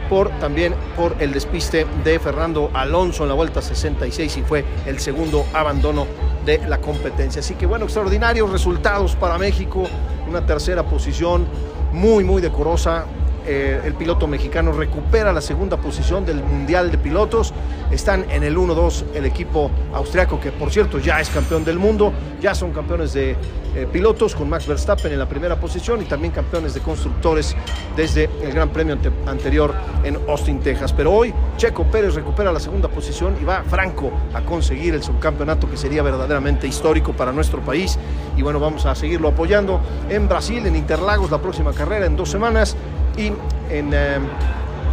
por 0.09 0.31
también 0.39 0.75
por 0.97 1.17
el 1.19 1.33
despiste 1.33 1.87
de 2.05 2.19
Fernando 2.19 2.71
Alonso 2.75 3.25
en 3.25 3.29
la 3.29 3.35
vuelta 3.35 3.61
66 3.61 4.37
y 4.37 4.43
fue 4.43 4.65
el 4.87 5.01
segundo 5.01 5.45
abandono 5.53 6.07
de 6.45 6.59
la 6.69 6.79
competencia. 6.81 7.41
Así 7.41 7.55
que 7.55 7.67
bueno, 7.67 7.87
extraordinarios 7.87 8.51
resultados 8.51 9.17
para 9.17 9.37
México, 9.37 9.85
una 10.29 10.47
tercera 10.47 10.85
posición 10.85 11.47
muy 11.93 12.25
muy 12.25 12.41
decorosa. 12.41 13.07
Eh, 13.47 13.81
el 13.85 13.95
piloto 13.95 14.27
mexicano 14.27 14.73
recupera 14.73 15.33
la 15.33 15.41
segunda 15.41 15.77
posición 15.77 16.27
del 16.27 16.43
Mundial 16.43 16.91
de 16.91 16.99
Pilotos. 16.99 17.55
Están 17.91 18.27
en 18.31 18.43
el 18.43 18.57
1-2 18.57 19.05
el 19.15 19.25
equipo 19.25 19.71
austriaco, 19.95 20.41
que 20.41 20.51
por 20.51 20.71
cierto 20.71 20.99
ya 20.99 21.21
es 21.21 21.29
campeón 21.31 21.65
del 21.65 21.79
mundo. 21.79 22.13
Ya 22.41 22.55
son 22.55 22.73
campeones 22.73 23.13
de 23.13 23.37
eh, 23.77 23.87
pilotos 23.93 24.35
con 24.35 24.49
Max 24.49 24.67
Verstappen 24.67 25.13
en 25.13 25.19
la 25.19 25.29
primera 25.29 25.61
posición 25.61 26.03
y 26.03 26.07
también 26.07 26.33
campeones 26.33 26.75
de 26.75 26.81
constructores 26.81 27.55
desde 27.97 28.29
el 28.43 28.53
Gran 28.53 28.71
Premio 28.71 28.95
ante- 28.95 29.13
anterior 29.27 29.75
en 30.03 30.19
Austin, 30.29 30.61
Texas. 30.61 30.93
Pero 30.93 31.13
hoy 31.13 31.33
Checo 31.57 31.85
Pérez 31.85 32.15
recupera 32.15 32.51
la 32.53 32.61
segunda 32.61 32.89
posición 32.89 33.37
y 33.41 33.45
va 33.45 33.63
Franco 33.69 34.11
a 34.35 34.41
conseguir 34.43 34.95
el 34.95 35.03
subcampeonato 35.03 35.71
que 35.71 35.77
sería 35.77 36.03
verdaderamente 36.03 36.67
histórico 36.67 37.13
para 37.13 37.33
nuestro 37.33 37.61
país. 37.61 37.99
Y 38.37 38.43
bueno, 38.43 38.59
vamos 38.59 38.87
a 38.87 38.95
seguirlo 38.95 39.29
apoyando 39.29 39.81
en 40.09 40.29
Brasil, 40.29 40.67
en 40.67 40.75
Interlagos, 40.75 41.31
la 41.31 41.39
próxima 41.39 41.73
carrera 41.73 42.07
en 42.07 42.17
dos 42.17 42.31
semanas 42.31 42.77
y 43.17 43.33
en 43.71 43.93
eh, 43.93 44.19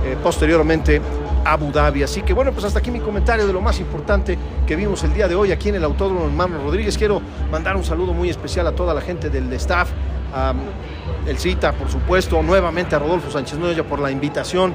eh, 0.06 0.18
posteriormente 0.22 1.02
Abu 1.46 1.72
Dhabi. 1.72 2.04
Así 2.04 2.22
que 2.22 2.34
bueno, 2.34 2.52
pues 2.52 2.66
hasta 2.66 2.80
aquí 2.80 2.92
mi 2.92 3.00
comentario 3.00 3.46
de 3.48 3.54
lo 3.54 3.62
más 3.62 3.80
importante 3.80 4.38
que 4.66 4.76
vimos 4.76 5.04
el 5.04 5.14
día 5.14 5.28
de 5.28 5.36
hoy 5.36 5.52
aquí 5.52 5.70
en 5.70 5.76
el 5.76 5.84
Autódromo 5.84 6.26
Hermano 6.26 6.60
Rodríguez. 6.64 6.98
Quiero 6.98 7.22
mandar 7.52 7.76
un 7.76 7.84
saludo 7.84 8.14
muy 8.14 8.30
especial 8.30 8.68
a 8.68 8.72
toda 8.72 8.94
la 8.94 9.02
gente 9.02 9.30
del 9.30 9.52
staff, 9.54 9.90
a 10.34 10.54
el 11.28 11.38
CITA, 11.38 11.72
por 11.74 11.90
supuesto, 11.90 12.42
nuevamente 12.44 12.96
a 12.96 13.00
Rodolfo 13.00 13.32
Sánchez 13.32 13.58
Noya 13.58 13.84
por 13.84 14.00
la 14.00 14.12
invitación 14.12 14.74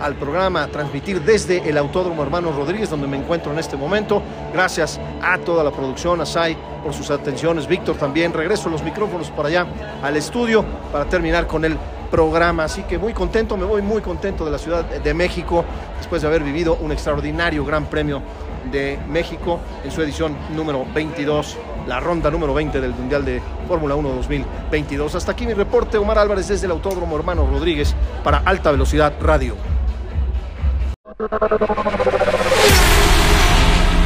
al 0.00 0.14
programa 0.14 0.62
a 0.62 0.66
transmitir 0.68 1.20
desde 1.20 1.68
el 1.68 1.76
Autódromo 1.76 2.22
Hermanos 2.22 2.56
Rodríguez, 2.56 2.88
donde 2.88 3.06
me 3.06 3.16
encuentro 3.16 3.52
en 3.52 3.58
este 3.58 3.76
momento. 3.76 4.22
Gracias 4.52 5.00
a 5.22 5.38
toda 5.38 5.62
la 5.62 5.70
producción, 5.70 6.20
a 6.20 6.26
Sai 6.26 6.56
por 6.82 6.94
sus 6.94 7.10
atenciones, 7.10 7.66
Víctor 7.66 7.96
también. 7.96 8.32
Regreso 8.32 8.70
los 8.70 8.82
micrófonos 8.82 9.30
para 9.30 9.48
allá 9.48 9.66
al 10.02 10.16
estudio 10.16 10.64
para 10.92 11.04
terminar 11.06 11.46
con 11.46 11.64
el 11.64 11.76
programa. 12.10 12.64
Así 12.64 12.82
que 12.82 12.98
muy 12.98 13.12
contento, 13.12 13.56
me 13.56 13.64
voy 13.64 13.82
muy 13.82 14.02
contento 14.02 14.44
de 14.44 14.50
la 14.50 14.58
Ciudad 14.58 14.84
de 14.84 15.14
México 15.14 15.64
después 15.98 16.22
de 16.22 16.28
haber 16.28 16.42
vivido 16.42 16.76
un 16.80 16.92
extraordinario 16.92 17.64
Gran 17.64 17.86
Premio 17.86 18.22
de 18.70 18.98
México 19.08 19.60
en 19.84 19.90
su 19.90 20.02
edición 20.02 20.36
número 20.54 20.84
22, 20.94 21.56
la 21.86 22.00
ronda 22.00 22.30
número 22.30 22.52
20 22.52 22.80
del 22.80 22.92
Mundial 22.92 23.24
de 23.24 23.40
Fórmula 23.66 23.94
1 23.94 24.08
2022. 24.08 25.14
Hasta 25.14 25.32
aquí 25.32 25.46
mi 25.46 25.54
reporte, 25.54 25.98
Omar 25.98 26.18
Álvarez 26.18 26.48
desde 26.48 26.66
el 26.66 26.72
Autódromo 26.72 27.16
Hermano 27.16 27.46
Rodríguez 27.46 27.94
para 28.22 28.38
Alta 28.38 28.70
Velocidad 28.70 29.14
Radio. 29.20 29.56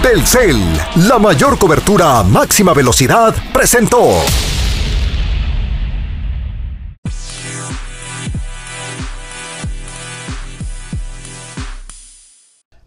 Telcel, 0.03 0.57
la 1.09 1.19
mayor 1.19 1.59
cobertura 1.59 2.19
a 2.19 2.23
máxima 2.23 2.75
velocidad, 2.75 3.35
presentó. 3.53 4.21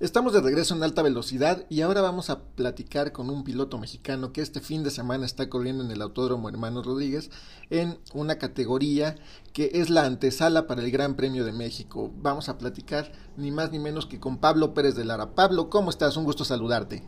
Estamos 0.08 0.32
de 0.32 0.40
regreso 0.40 0.74
en 0.74 0.84
alta 0.84 1.02
velocidad 1.02 1.66
y 1.70 1.82
ahora 1.82 2.00
vamos 2.00 2.30
a 2.30 2.42
platicar 2.56 3.12
con 3.12 3.30
un 3.30 3.44
piloto 3.44 3.78
mexicano 3.78 4.32
que 4.32 4.40
este 4.40 4.62
fin 4.62 4.82
de 4.82 4.90
semana 4.90 5.26
está 5.26 5.50
corriendo 5.50 5.84
en 5.84 5.92
el 5.92 6.02
Autódromo 6.02 6.48
Hermanos 6.48 6.86
Rodríguez 6.86 7.30
en 7.70 8.00
una 8.14 8.38
categoría 8.38 9.16
que 9.54 9.70
es 9.74 9.90
la 9.90 10.06
antesala 10.06 10.66
para 10.66 10.82
el 10.82 10.92
Gran 10.92 11.18
Premio 11.18 11.44
de 11.44 11.52
México. 11.52 12.10
Vamos 12.16 12.48
a 12.48 12.58
platicar 12.58 13.12
ni 13.36 13.52
más 13.52 13.74
ni 13.74 13.80
menos 13.80 14.06
que 14.06 14.18
con 14.18 14.40
Pablo 14.40 14.74
Pérez 14.74 14.96
de 14.96 15.04
Lara. 15.04 15.36
Pablo, 15.36 15.70
¿cómo 15.70 15.90
estás? 15.90 16.16
Un 16.16 16.24
gusto 16.24 16.46
saludarte. 16.46 17.04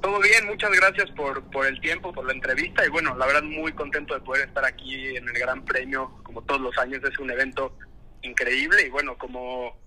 Todo 0.00 0.20
bien, 0.20 0.46
muchas 0.46 0.70
gracias 0.70 1.10
por, 1.16 1.42
por 1.50 1.66
el 1.66 1.80
tiempo, 1.80 2.12
por 2.12 2.24
la 2.24 2.34
entrevista 2.34 2.86
y 2.86 2.90
bueno, 2.90 3.16
la 3.16 3.26
verdad 3.26 3.42
muy 3.42 3.72
contento 3.72 4.14
de 4.14 4.20
poder 4.20 4.46
estar 4.46 4.64
aquí 4.64 5.16
en 5.16 5.28
el 5.28 5.34
Gran 5.34 5.64
Premio, 5.64 6.20
como 6.22 6.42
todos 6.42 6.60
los 6.60 6.78
años 6.78 7.02
es 7.02 7.18
un 7.18 7.32
evento 7.32 7.76
increíble 8.22 8.86
y 8.86 8.90
bueno, 8.90 9.18
como 9.18 9.83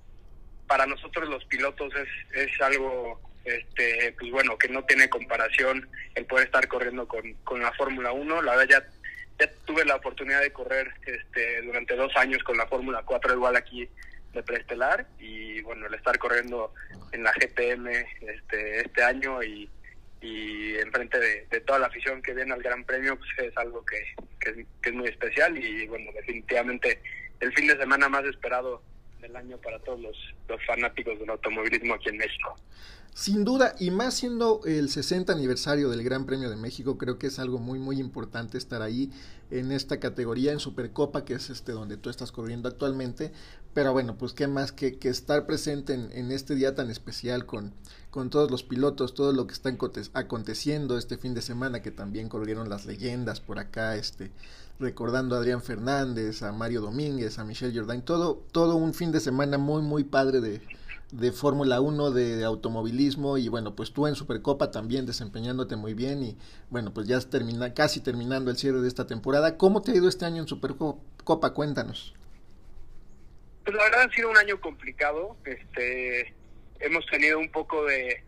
para 0.68 0.86
nosotros 0.86 1.30
los 1.30 1.44
pilotos 1.46 1.94
es, 1.96 2.08
es 2.34 2.62
algo, 2.62 3.22
este, 3.46 4.14
pues 4.20 4.32
bueno, 4.32 4.58
que 4.58 4.70
no 4.70 4.84
tiene 4.84 5.10
comparación 5.10 5.88
el 6.16 6.26
poder 6.26 6.48
estar 6.48 6.68
corriendo 6.68 7.08
con, 7.08 7.34
con 7.44 7.62
la 7.62 7.72
Fórmula 7.74 8.12
1, 8.12 8.42
la 8.42 8.56
verdad 8.56 8.82
ya, 9.40 9.46
ya 9.46 9.52
tuve 9.66 9.86
la 9.86 9.96
oportunidad 9.96 10.42
de 10.42 10.52
correr 10.52 10.94
este, 11.06 11.62
durante 11.62 11.96
dos 11.96 12.16
años 12.16 12.44
con 12.44 12.58
la 12.58 12.68
Fórmula 12.68 13.04
4 13.06 13.34
igual 13.34 13.56
aquí 13.56 13.88
de 14.34 14.44
preestelar 14.44 15.08
y 15.20 15.62
bueno, 15.62 15.88
el 15.88 15.94
estar 15.94 16.18
corriendo 16.20 16.74
en 17.12 17.24
la 17.24 17.32
GPM 17.32 17.88
este, 18.22 18.82
este 18.82 19.04
año 19.04 19.42
y 19.42 19.70
y 20.22 20.76
enfrente 20.78 21.20
de, 21.20 21.46
de 21.50 21.62
toda 21.62 21.80
la 21.80 21.88
afición 21.88 22.22
que 22.22 22.34
viene 22.34 22.54
al 22.54 22.64
Gran 22.64 22.84
Premio 22.84 23.18
pues 23.18 23.30
es 23.38 23.58
algo 23.58 23.86
que, 23.86 24.04
que 24.40 24.90
es 24.90 24.96
muy 24.96 25.08
especial 25.08 25.58
y 25.58 25.88
bueno 25.88 26.12
definitivamente 26.14 27.02
el 27.40 27.54
fin 27.54 27.68
de 27.68 27.78
semana 27.78 28.10
más 28.10 28.26
esperado 28.26 28.82
del 29.28 29.36
año 29.36 29.58
para 29.58 29.80
todos 29.80 30.00
los, 30.00 30.18
los 30.48 30.66
fanáticos 30.66 31.20
del 31.20 31.30
automovilismo 31.30 31.94
aquí 31.94 32.10
en 32.10 32.18
México. 32.18 32.56
Sin 33.14 33.44
duda, 33.44 33.74
y 33.80 33.90
más 33.90 34.14
siendo 34.14 34.62
el 34.66 34.90
60 34.90 35.34
aniversario 35.34 35.90
del 35.90 36.04
Gran 36.04 36.28
Premio 36.28 36.52
de 36.52 36.56
México, 36.56 37.00
creo 37.00 37.18
que 37.18 37.28
es 37.28 37.40
algo 37.40 37.58
muy 37.58 37.80
muy 37.80 38.00
importante 38.00 38.60
estar 38.60 38.84
ahí 38.84 39.10
en 39.50 39.72
esta 39.72 40.00
categoría 40.00 40.52
en 40.52 40.60
Supercopa, 40.60 41.26
que 41.26 41.34
es 41.34 41.50
este 41.50 41.72
donde 41.72 41.98
tú 41.98 42.12
estás 42.12 42.32
corriendo 42.32 42.70
actualmente. 42.70 43.32
Pero 43.74 43.92
bueno, 43.92 44.20
pues 44.20 44.34
qué 44.34 44.48
más 44.48 44.72
que, 44.72 45.00
que 45.00 45.10
estar 45.10 45.48
presente 45.48 45.96
en, 45.96 46.12
en, 46.12 46.32
este 46.32 46.54
día 46.54 46.76
tan 46.76 46.92
especial 46.92 47.48
con, 47.48 47.74
con 48.12 48.30
todos 48.30 48.52
los 48.52 48.64
pilotos, 48.64 49.16
todo 49.16 49.34
lo 49.34 49.48
que 49.48 49.54
está 49.54 49.76
aconteciendo 50.14 50.96
este 50.96 51.18
fin 51.18 51.34
de 51.34 51.42
semana, 51.42 51.82
que 51.82 51.90
también 51.92 52.30
corrieron 52.30 52.70
las 52.70 52.86
leyendas 52.86 53.40
por 53.40 53.58
acá, 53.58 53.96
este, 53.96 54.32
recordando 54.80 55.36
a 55.36 55.40
Adrián 55.40 55.62
Fernández, 55.62 56.44
a 56.44 56.52
Mario 56.52 56.82
Domínguez, 56.82 57.40
a 57.40 57.44
Michelle 57.44 57.78
Jordain, 57.78 58.02
todo, 58.02 58.44
todo 58.52 58.76
un 58.76 58.94
fin 58.94 59.12
de 59.12 59.20
semana 59.20 59.58
muy 59.58 59.82
muy 59.82 60.04
padre 60.04 60.42
de 60.42 60.62
de 61.12 61.32
Fórmula 61.32 61.80
1, 61.80 62.12
de, 62.12 62.44
automovilismo 62.44 63.38
y 63.38 63.48
bueno, 63.48 63.76
pues 63.76 63.94
tú 63.94 64.08
en 64.08 64.16
Supercopa 64.16 64.72
también 64.72 65.06
desempeñándote 65.06 65.76
muy 65.76 65.94
bien 65.94 66.24
y 66.24 66.38
bueno, 66.70 66.94
pues 66.94 67.08
ya 67.08 67.20
termina, 67.22 67.74
casi 67.74 68.02
terminando 68.02 68.52
el 68.52 68.58
cierre 68.58 68.82
de 68.82 68.88
esta 68.88 69.08
temporada. 69.08 69.58
¿Cómo 69.58 69.82
te 69.82 69.92
ha 69.92 69.96
ido 69.96 70.10
este 70.10 70.26
año 70.26 70.42
en 70.42 70.48
Supercopa? 70.48 71.54
Cuéntanos. 71.54 72.14
Pues 73.64 73.76
la 73.76 73.84
verdad 73.84 74.02
ha 74.10 74.14
sido 74.14 74.30
un 74.30 74.38
año 74.38 74.60
complicado. 74.60 75.36
Este, 75.46 76.34
hemos 76.80 77.06
tenido 77.08 77.40
un 77.40 77.50
poco 77.52 77.86
de, 77.86 78.24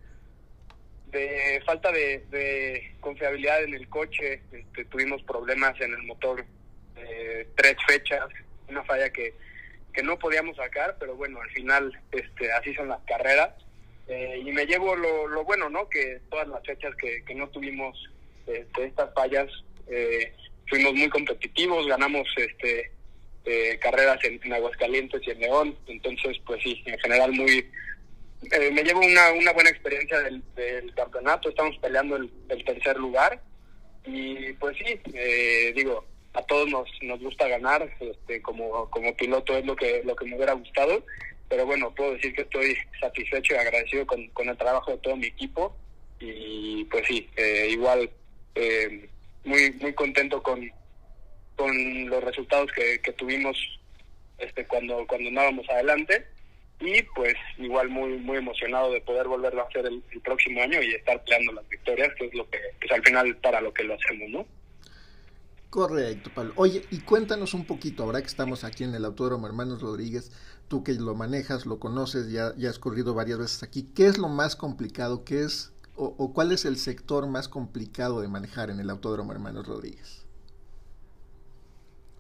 de 1.12 1.62
falta 1.66 1.92
de, 1.92 2.96
confiabilidad 3.00 3.64
en 3.64 3.74
el 3.74 3.88
coche. 3.90 4.42
Este, 4.52 4.86
tuvimos 4.86 5.22
problemas 5.24 5.80
en 5.82 5.94
el 5.94 6.04
motor 6.04 6.46
eh, 6.96 7.48
tres 7.56 7.76
fechas, 7.88 8.28
una 8.68 8.84
falla 8.84 9.10
que 9.12 9.34
que 9.94 10.04
no 10.04 10.18
podíamos 10.20 10.56
sacar, 10.56 10.96
pero 11.00 11.16
bueno, 11.16 11.42
al 11.42 11.50
final 11.52 12.00
este, 12.12 12.52
así 12.52 12.74
son 12.74 12.90
las 12.90 13.02
carreras. 13.06 13.50
Eh, 14.08 14.42
y 14.44 14.52
me 14.52 14.66
llevo 14.66 14.96
lo, 14.96 15.28
lo, 15.28 15.44
bueno, 15.44 15.70
¿no? 15.70 15.88
Que 15.90 16.22
todas 16.30 16.48
las 16.48 16.64
fechas 16.66 16.96
que, 16.96 17.24
que 17.24 17.36
no 17.36 17.48
tuvimos 17.50 18.10
este, 18.48 18.86
estas 18.86 19.14
fallas, 19.14 19.48
eh, 19.88 20.34
fuimos 20.68 20.94
muy 20.94 21.10
competitivos, 21.10 21.88
ganamos 21.88 22.28
este 22.38 22.92
eh, 23.46 23.78
carreras 23.80 24.20
en, 24.24 24.54
Aguascalientes 24.54 25.22
y 25.26 25.32
en 25.32 25.40
León, 25.40 25.78
entonces 25.88 26.38
pues 26.46 26.62
sí, 26.64 26.82
en 26.86 26.98
general 27.00 27.32
muy... 27.32 27.70
me 28.42 28.84
llevo 28.84 29.02
una, 29.02 29.32
una 29.32 29.54
buena 29.54 29.70
experiencia 29.70 30.20
del, 30.20 30.44
campeonato, 30.96 31.50
estamos 31.50 31.78
peleando 31.78 32.16
el, 32.16 32.32
tercer 32.66 32.98
lugar. 32.98 33.42
Y 34.06 34.54
pues 34.54 34.78
sí, 34.78 35.00
digo, 35.76 36.06
a 36.34 36.42
todos 36.44 36.70
nos, 36.70 36.90
nos 37.02 37.20
gusta 37.20 37.48
ganar, 37.48 37.90
este, 38.00 38.42
como, 38.42 38.90
como 38.90 39.16
piloto 39.16 39.58
es 39.58 39.66
lo 39.66 39.76
que, 39.76 40.02
lo 40.04 40.16
que 40.16 40.26
me 40.26 40.36
hubiera 40.36 40.54
gustado, 40.54 41.04
pero 41.50 41.66
bueno, 41.66 41.94
puedo 41.96 42.14
decir 42.14 42.34
que 42.34 42.44
estoy 42.44 42.78
satisfecho 43.02 43.56
y 43.56 43.58
agradecido 43.58 44.06
con, 44.06 44.28
con 44.30 44.48
el 44.48 44.58
trabajo 44.58 44.92
de 44.92 44.98
todo 45.00 45.18
mi 45.18 45.26
equipo. 45.28 45.76
Y 46.20 46.86
pues 46.86 47.08
sí, 47.08 47.28
eh, 47.36 47.68
igual 47.72 48.10
eh, 48.56 49.10
muy 49.44 49.72
muy 49.74 49.94
contento 49.94 50.44
con, 50.44 50.70
con 51.56 52.10
los 52.10 52.24
resultados 52.24 52.72
que, 52.72 53.02
que 53.02 53.14
tuvimos 53.14 53.58
este 54.38 54.66
cuando 54.68 55.06
cuando 55.08 55.30
andábamos 55.30 55.68
adelante 55.70 56.26
y 56.80 57.04
pues 57.16 57.36
igual 57.58 57.90
muy 57.90 58.18
muy 58.18 58.38
emocionado 58.38 58.92
de 58.92 59.02
poder 59.02 59.28
volverlo 59.28 59.62
a 59.62 59.68
hacer 59.68 59.86
el, 59.86 60.02
próximo 60.24 60.62
año 60.62 60.82
y 60.82 60.94
estar 60.94 61.22
peleando 61.24 61.54
las 61.54 61.68
victorias 61.68 62.10
que 62.18 62.28
es 62.28 62.34
lo 62.34 62.50
que 62.50 62.60
pues 62.80 62.92
al 62.92 63.04
final 63.04 63.36
para 63.38 63.62
lo 63.62 63.74
que 63.74 63.84
lo 63.84 63.96
hacemos 63.96 64.30
no 64.30 64.46
Correcto, 65.70 66.32
Pablo. 66.34 66.54
Oye, 66.56 66.82
y 66.90 67.02
cuéntanos 67.02 67.54
un 67.54 67.64
poquito, 67.64 68.02
ahora 68.02 68.22
que 68.22 68.28
estamos 68.28 68.64
aquí 68.64 68.84
en 68.84 68.96
el 68.96 69.06
Autódromo 69.06 69.46
Hermanos 69.46 69.84
Rodríguez, 69.84 70.32
tú 70.68 70.84
que 70.84 70.94
lo 70.94 71.14
manejas, 71.14 71.68
lo 71.68 71.78
conoces, 71.78 72.32
ya, 72.32 72.56
ya 72.58 72.72
has 72.72 72.80
corrido 72.80 73.14
varias 73.14 73.38
veces 73.38 73.62
aquí, 73.62 73.84
¿qué 73.94 74.08
es 74.08 74.18
lo 74.18 74.30
más 74.30 74.56
complicado? 74.56 75.24
¿Qué 75.24 75.44
es, 75.44 75.72
o 75.96 76.34
cuál 76.34 76.54
es 76.54 76.66
el 76.66 76.78
sector 76.78 77.28
más 77.28 77.48
complicado 77.48 78.20
de 78.20 78.28
manejar 78.28 78.72
en 78.72 78.80
el 78.80 78.90
Autódromo 78.90 79.32
Hermanos 79.32 79.68
Rodríguez? 79.68 80.19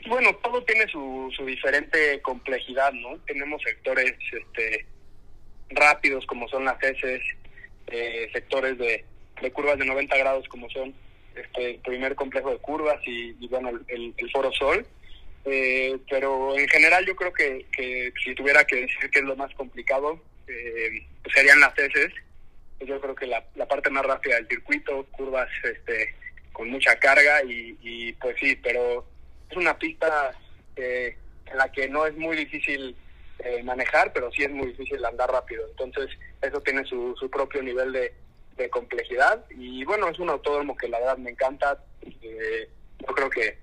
Bueno, 0.07 0.33
todo 0.38 0.63
tiene 0.63 0.88
su, 0.88 1.31
su 1.35 1.45
diferente 1.45 2.21
complejidad, 2.21 2.93
¿no? 2.93 3.17
Tenemos 3.25 3.62
sectores 3.62 4.13
este, 4.31 4.85
rápidos 5.69 6.25
como 6.25 6.47
son 6.47 6.65
las 6.65 6.81
heces, 6.81 7.21
eh, 7.88 8.29
sectores 8.31 8.77
de, 8.77 9.03
de 9.41 9.51
curvas 9.51 9.77
de 9.77 9.85
90 9.85 10.17
grados 10.17 10.47
como 10.47 10.69
son 10.69 10.93
este 11.35 11.79
primer 11.83 12.15
complejo 12.15 12.51
de 12.51 12.57
curvas 12.57 12.99
y, 13.05 13.33
bueno, 13.47 13.71
el, 13.88 14.13
Foro 14.31 14.51
Sol. 14.53 14.85
Eh, 15.45 15.97
pero 16.09 16.57
en 16.57 16.67
general 16.67 17.05
yo 17.05 17.15
creo 17.15 17.33
que, 17.33 17.65
que, 17.71 18.12
si 18.23 18.35
tuviera 18.35 18.65
que 18.65 18.75
decir 18.81 19.09
que 19.09 19.19
es 19.19 19.25
lo 19.25 19.35
más 19.35 19.53
complicado, 19.55 20.21
eh, 20.47 21.05
pues 21.23 21.35
serían 21.35 21.59
las 21.59 21.77
heces. 21.77 22.13
Yo 22.81 22.99
creo 23.01 23.15
que 23.15 23.27
la, 23.27 23.45
la 23.55 23.67
parte 23.67 23.89
más 23.89 24.05
rápida 24.05 24.35
del 24.35 24.47
circuito, 24.47 25.05
curvas 25.12 25.49
este 25.63 26.15
con 26.53 26.69
mucha 26.69 26.97
carga 26.99 27.41
y, 27.43 27.77
y 27.81 28.13
pues 28.13 28.35
sí, 28.38 28.55
pero 28.62 29.05
es 29.49 29.57
una 29.57 29.77
pista 29.77 30.31
eh, 30.75 31.17
en 31.45 31.57
la 31.57 31.71
que 31.71 31.88
no 31.89 32.05
es 32.05 32.15
muy 32.15 32.38
difícil 32.38 32.95
eh, 33.39 33.63
manejar, 33.63 34.13
pero 34.13 34.31
sí 34.31 34.43
es 34.43 34.51
muy 34.51 34.67
difícil 34.67 35.03
andar 35.05 35.31
rápido. 35.31 35.67
Entonces 35.69 36.09
eso 36.41 36.62
tiene 36.62 36.85
su, 36.85 37.15
su 37.19 37.29
propio 37.29 37.62
nivel 37.62 37.91
de, 37.91 38.13
de 38.59 38.69
complejidad 38.69 39.43
y 39.49 39.83
bueno, 39.85 40.09
es 40.09 40.19
un 40.19 40.29
autódromo 40.29 40.77
que 40.77 40.88
la 40.88 40.99
verdad 40.99 41.17
me 41.17 41.31
encanta. 41.31 41.83
Eh, 42.21 42.69
yo 42.99 43.07
creo 43.07 43.29
que 43.29 43.57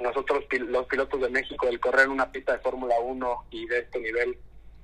nosotros 0.00 0.44
los 0.50 0.86
pilotos 0.86 1.20
de 1.20 1.28
México, 1.28 1.68
el 1.68 1.80
correr 1.80 2.08
una 2.08 2.30
pista 2.30 2.52
de 2.52 2.58
Fórmula 2.58 2.98
1 3.00 3.44
y 3.50 3.66
de 3.66 3.78
este 3.78 4.00
nivel, 4.00 4.36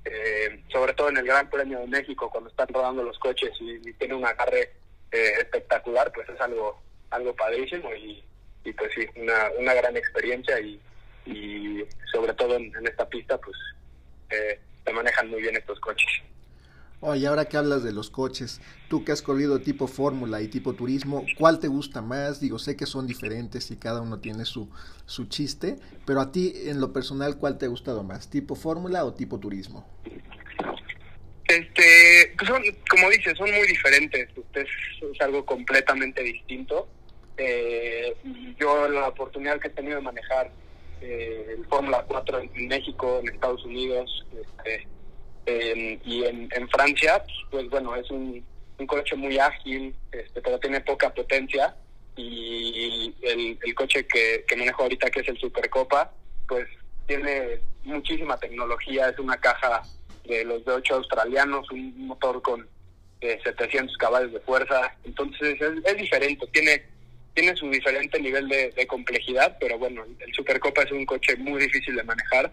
eh, 0.05 0.63
sobre 0.71 0.93
todo 0.93 1.09
en 1.09 1.17
el 1.17 1.25
Gran 1.25 1.49
Premio 1.49 1.79
de 1.79 1.87
México, 1.87 2.29
cuando 2.29 2.49
están 2.49 2.67
rodando 2.69 3.03
los 3.03 3.19
coches 3.19 3.51
y, 3.59 3.93
tiene 3.93 4.15
un 4.15 4.25
agarre 4.25 4.71
eh, 5.11 5.33
espectacular, 5.39 6.11
pues 6.13 6.27
es 6.29 6.39
algo 6.39 6.81
algo 7.09 7.33
padrísimo 7.35 7.93
y, 7.93 8.23
y 8.67 8.73
pues 8.73 8.91
sí, 8.93 9.05
una, 9.15 9.49
una 9.59 9.73
gran 9.73 9.95
experiencia 9.95 10.59
y, 10.59 10.79
y 11.25 11.83
sobre 12.11 12.33
todo 12.33 12.55
en, 12.57 12.75
en 12.75 12.85
esta 12.85 13.07
pista, 13.07 13.37
pues 13.37 13.55
eh, 14.29 14.59
se 14.85 14.93
manejan 14.93 15.29
muy 15.29 15.41
bien 15.41 15.55
estos 15.55 15.79
coches. 15.79 16.09
Oye, 16.99 17.27
ahora 17.27 17.45
que 17.45 17.57
hablas 17.57 17.83
de 17.83 17.93
los 17.93 18.09
coches, 18.09 18.59
tú 18.89 19.05
que 19.05 19.11
has 19.11 19.21
corrido 19.21 19.61
tipo 19.61 19.87
fórmula 19.87 20.41
y 20.41 20.47
tipo 20.47 20.73
turismo, 20.73 21.25
¿cuál 21.37 21.59
te 21.59 21.67
gusta 21.67 22.01
más? 22.01 22.41
Digo, 22.41 22.57
sé 22.57 22.75
que 22.75 22.87
son 22.87 23.05
diferentes 23.05 23.69
y 23.71 23.77
cada 23.77 24.01
uno 24.01 24.19
tiene 24.19 24.45
su, 24.45 24.67
su 25.05 25.25
chiste, 25.25 25.77
pero 26.05 26.19
a 26.19 26.31
ti 26.31 26.53
en 26.65 26.81
lo 26.81 26.91
personal, 26.91 27.37
¿cuál 27.37 27.57
te 27.57 27.65
ha 27.65 27.69
gustado 27.69 28.03
más? 28.03 28.29
¿Tipo 28.29 28.55
fórmula 28.55 29.05
o 29.05 29.13
tipo 29.13 29.39
turismo? 29.39 29.87
Este, 31.47 32.33
pues 32.37 32.49
son, 32.49 32.61
como 32.89 33.09
dices, 33.11 33.37
son 33.37 33.49
muy 33.49 33.67
diferentes. 33.67 34.27
Es, 34.53 34.67
es 35.13 35.21
algo 35.21 35.45
completamente 35.45 36.21
distinto. 36.23 36.89
Eh, 37.37 38.15
yo 38.57 38.87
la 38.87 39.09
oportunidad 39.09 39.59
que 39.59 39.67
he 39.67 39.71
tenido 39.71 39.97
de 39.97 40.01
manejar 40.01 40.51
eh, 41.01 41.55
el 41.57 41.65
Fórmula 41.67 42.03
4 42.07 42.39
en 42.39 42.67
México, 42.67 43.19
en 43.21 43.29
Estados 43.29 43.63
Unidos, 43.63 44.25
este, 44.33 44.87
y 46.03 46.23
en, 46.25 46.49
en 46.53 46.69
Francia, 46.69 47.23
pues 47.49 47.69
bueno, 47.69 47.95
es 47.95 48.09
un, 48.11 48.43
un 48.79 48.87
coche 48.87 49.15
muy 49.15 49.37
ágil, 49.39 49.95
este, 50.11 50.41
pero 50.41 50.59
tiene 50.59 50.81
poca 50.81 51.13
potencia. 51.13 51.75
Y 52.15 53.13
el, 53.21 53.59
el 53.61 53.75
coche 53.75 54.07
que, 54.07 54.43
que 54.47 54.55
manejo 54.55 54.83
ahorita, 54.83 55.09
que 55.09 55.19
es 55.19 55.29
el 55.29 55.37
Supercopa, 55.37 56.11
pues 56.47 56.67
tiene 57.05 57.59
muchísima 57.83 58.37
tecnología. 58.37 59.09
Es 59.09 59.19
una 59.19 59.37
caja 59.37 59.83
de 60.25 60.43
los 60.43 60.65
de 60.65 60.71
8 60.73 60.95
australianos, 60.95 61.69
un 61.71 62.07
motor 62.07 62.41
con 62.41 62.67
eh, 63.21 63.39
700 63.43 63.95
caballos 63.97 64.33
de 64.33 64.39
fuerza. 64.39 64.95
Entonces 65.03 65.61
es, 65.61 65.85
es 65.85 65.97
diferente, 65.97 66.47
tiene 66.47 66.83
tiene 67.37 67.55
su 67.55 67.69
diferente 67.69 68.19
nivel 68.19 68.47
de, 68.47 68.71
de, 68.71 68.87
complejidad, 68.87 69.57
pero 69.59 69.77
bueno, 69.77 70.03
el 70.19 70.33
Supercopa 70.33 70.81
es 70.81 70.91
un 70.91 71.05
coche 71.05 71.35
muy 71.37 71.61
difícil 71.61 71.95
de 71.95 72.03
manejar, 72.03 72.51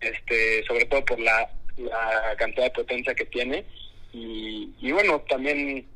este, 0.00 0.64
sobre 0.66 0.86
todo 0.86 1.04
por 1.04 1.20
la 1.20 1.48
la 1.76 2.34
cantidad 2.36 2.64
de 2.64 2.70
potencia 2.70 3.14
que 3.14 3.24
tiene 3.26 3.64
y, 4.12 4.72
y 4.80 4.92
bueno 4.92 5.20
también 5.28 5.86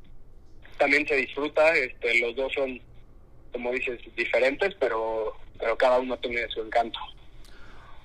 también 0.77 1.07
se 1.07 1.17
disfruta 1.17 1.75
este 1.77 2.21
los 2.21 2.35
dos 2.35 2.53
son 2.53 2.81
como 3.53 3.73
dices 3.73 4.01
diferentes 4.17 4.75
pero 4.81 5.37
pero 5.59 5.77
cada 5.77 5.99
uno 6.01 6.17
tiene 6.19 6.49
su 6.49 6.63
encanto 6.63 6.99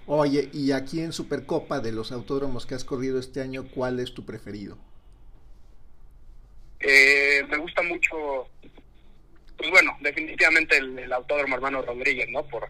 Oye, 0.05 0.49
y 0.51 0.73
aquí 0.73 0.99
en 0.99 1.13
Supercopa 1.13 1.79
de 1.79 1.93
los 1.93 2.11
autódromos 2.11 2.65
que 2.65 2.75
has 2.75 2.83
corrido 2.83 3.21
este 3.21 3.39
año, 3.39 3.69
¿cuál 3.73 4.01
es 4.01 4.13
tu 4.13 4.25
preferido? 4.25 4.77
Eh, 6.81 7.41
me 7.47 7.55
gusta 7.55 7.81
mucho, 7.83 8.49
pues 9.57 9.69
bueno, 9.69 9.97
definitivamente 10.01 10.77
el, 10.77 11.11
Autódromo 11.11 11.55
Hermano 11.55 11.81
Rodríguez, 11.81 12.29
¿no? 12.29 12.43
Por, 12.43 12.69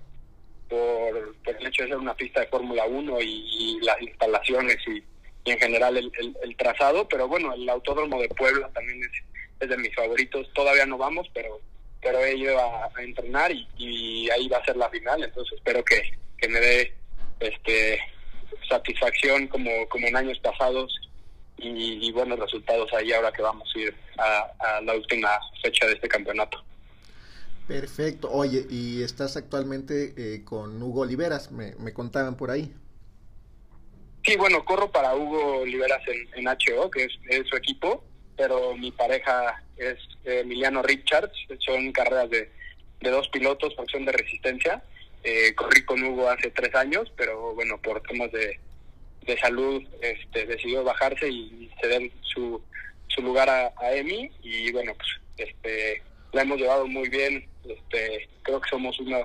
por, 0.69 1.35
el 1.45 1.67
hecho 1.67 1.83
de 1.83 1.89
ser 1.89 1.97
una 1.97 2.15
pista 2.15 2.41
de 2.41 2.47
Fórmula 2.47 2.85
1 2.85 3.21
y, 3.21 3.79
las 3.81 4.01
instalaciones 4.01 4.77
y, 4.87 5.03
en 5.45 5.59
general 5.59 5.97
el, 5.97 6.11
el, 6.41 6.55
trazado, 6.55 7.07
pero 7.07 7.27
bueno, 7.27 7.53
el 7.53 7.67
Autódromo 7.67 8.21
de 8.21 8.29
Puebla 8.29 8.69
también 8.73 9.01
es, 9.59 9.69
de 9.69 9.77
mis 9.77 9.95
favoritos. 9.95 10.51
Todavía 10.53 10.85
no 10.85 10.97
vamos, 10.97 11.27
pero 11.33 11.61
pero 12.01 12.27
ido 12.27 12.59
a, 12.59 12.91
a 12.93 13.01
entrenar 13.01 13.49
y, 13.49 13.65
y, 13.77 14.29
ahí 14.29 14.49
va 14.49 14.57
a 14.57 14.65
ser 14.65 14.75
la 14.75 14.89
final, 14.89 15.23
entonces 15.23 15.53
espero 15.57 15.85
que, 15.85 16.01
que 16.37 16.49
me 16.49 16.59
dé 16.59 16.93
este 17.39 18.01
satisfacción 18.67 19.47
como, 19.47 19.87
como 19.89 20.07
en 20.07 20.15
años 20.15 20.39
pasados 20.39 20.93
y, 21.57 22.11
buenos 22.11 22.37
resultados 22.39 22.91
ahí 22.93 23.11
ahora 23.13 23.31
que 23.31 23.41
vamos 23.41 23.71
a 23.73 23.79
ir 23.79 23.95
a, 24.17 24.81
la 24.81 24.93
última 24.93 25.29
fecha 25.61 25.87
de 25.87 25.93
este 25.93 26.07
campeonato. 26.07 26.63
Perfecto. 27.67 28.29
Oye, 28.31 28.65
y 28.69 29.03
estás 29.03 29.37
actualmente 29.37 30.13
eh, 30.17 30.43
con 30.43 30.81
Hugo 30.81 31.01
Oliveras, 31.01 31.51
me, 31.51 31.93
contaban 31.93 32.35
por 32.35 32.51
ahí. 32.51 32.73
Sí, 34.25 34.35
bueno, 34.37 34.63
corro 34.65 34.91
para 34.91 35.15
Hugo 35.15 35.61
Oliveras 35.61 36.01
en, 36.07 36.45
en 36.45 36.47
HO, 36.47 36.89
que 36.89 37.05
es, 37.05 37.47
su 37.47 37.55
equipo, 37.55 38.03
pero 38.37 38.75
mi 38.75 38.91
pareja 38.91 39.63
es 39.77 39.97
Emiliano 40.23 40.81
Richards, 40.81 41.33
son 41.59 41.91
carreras 41.91 42.29
de, 42.29 42.51
de 43.01 43.09
dos 43.09 43.27
pilotos, 43.29 43.75
función 43.75 44.05
de 44.05 44.13
resistencia. 44.13 44.83
Eh, 45.23 45.55
corrí 45.55 45.85
con 45.85 46.03
Hugo 46.03 46.29
hace 46.29 46.51
tres 46.51 46.75
años, 46.75 47.11
pero 47.15 47.53
bueno, 47.53 47.79
por 47.81 48.01
temas 48.01 48.31
de, 48.33 48.59
de 49.25 49.37
salud 49.39 49.81
este, 50.01 50.45
decidió 50.45 50.83
bajarse 50.83 51.29
y 51.29 51.71
ceder 51.81 52.11
su, 52.21 52.61
su 53.07 53.21
lugar 53.21 53.49
a, 53.49 53.73
a 53.77 53.93
Emi 53.93 54.29
y 54.41 54.71
bueno, 54.73 54.93
pues 54.95 55.09
este, 55.37 56.01
la 56.33 56.41
hemos 56.41 56.57
llevado 56.57 56.87
muy 56.87 57.07
bien, 57.09 57.47
este, 57.63 58.29
creo 58.41 58.59
que 58.59 58.69
somos 58.69 58.99
una, 58.99 59.19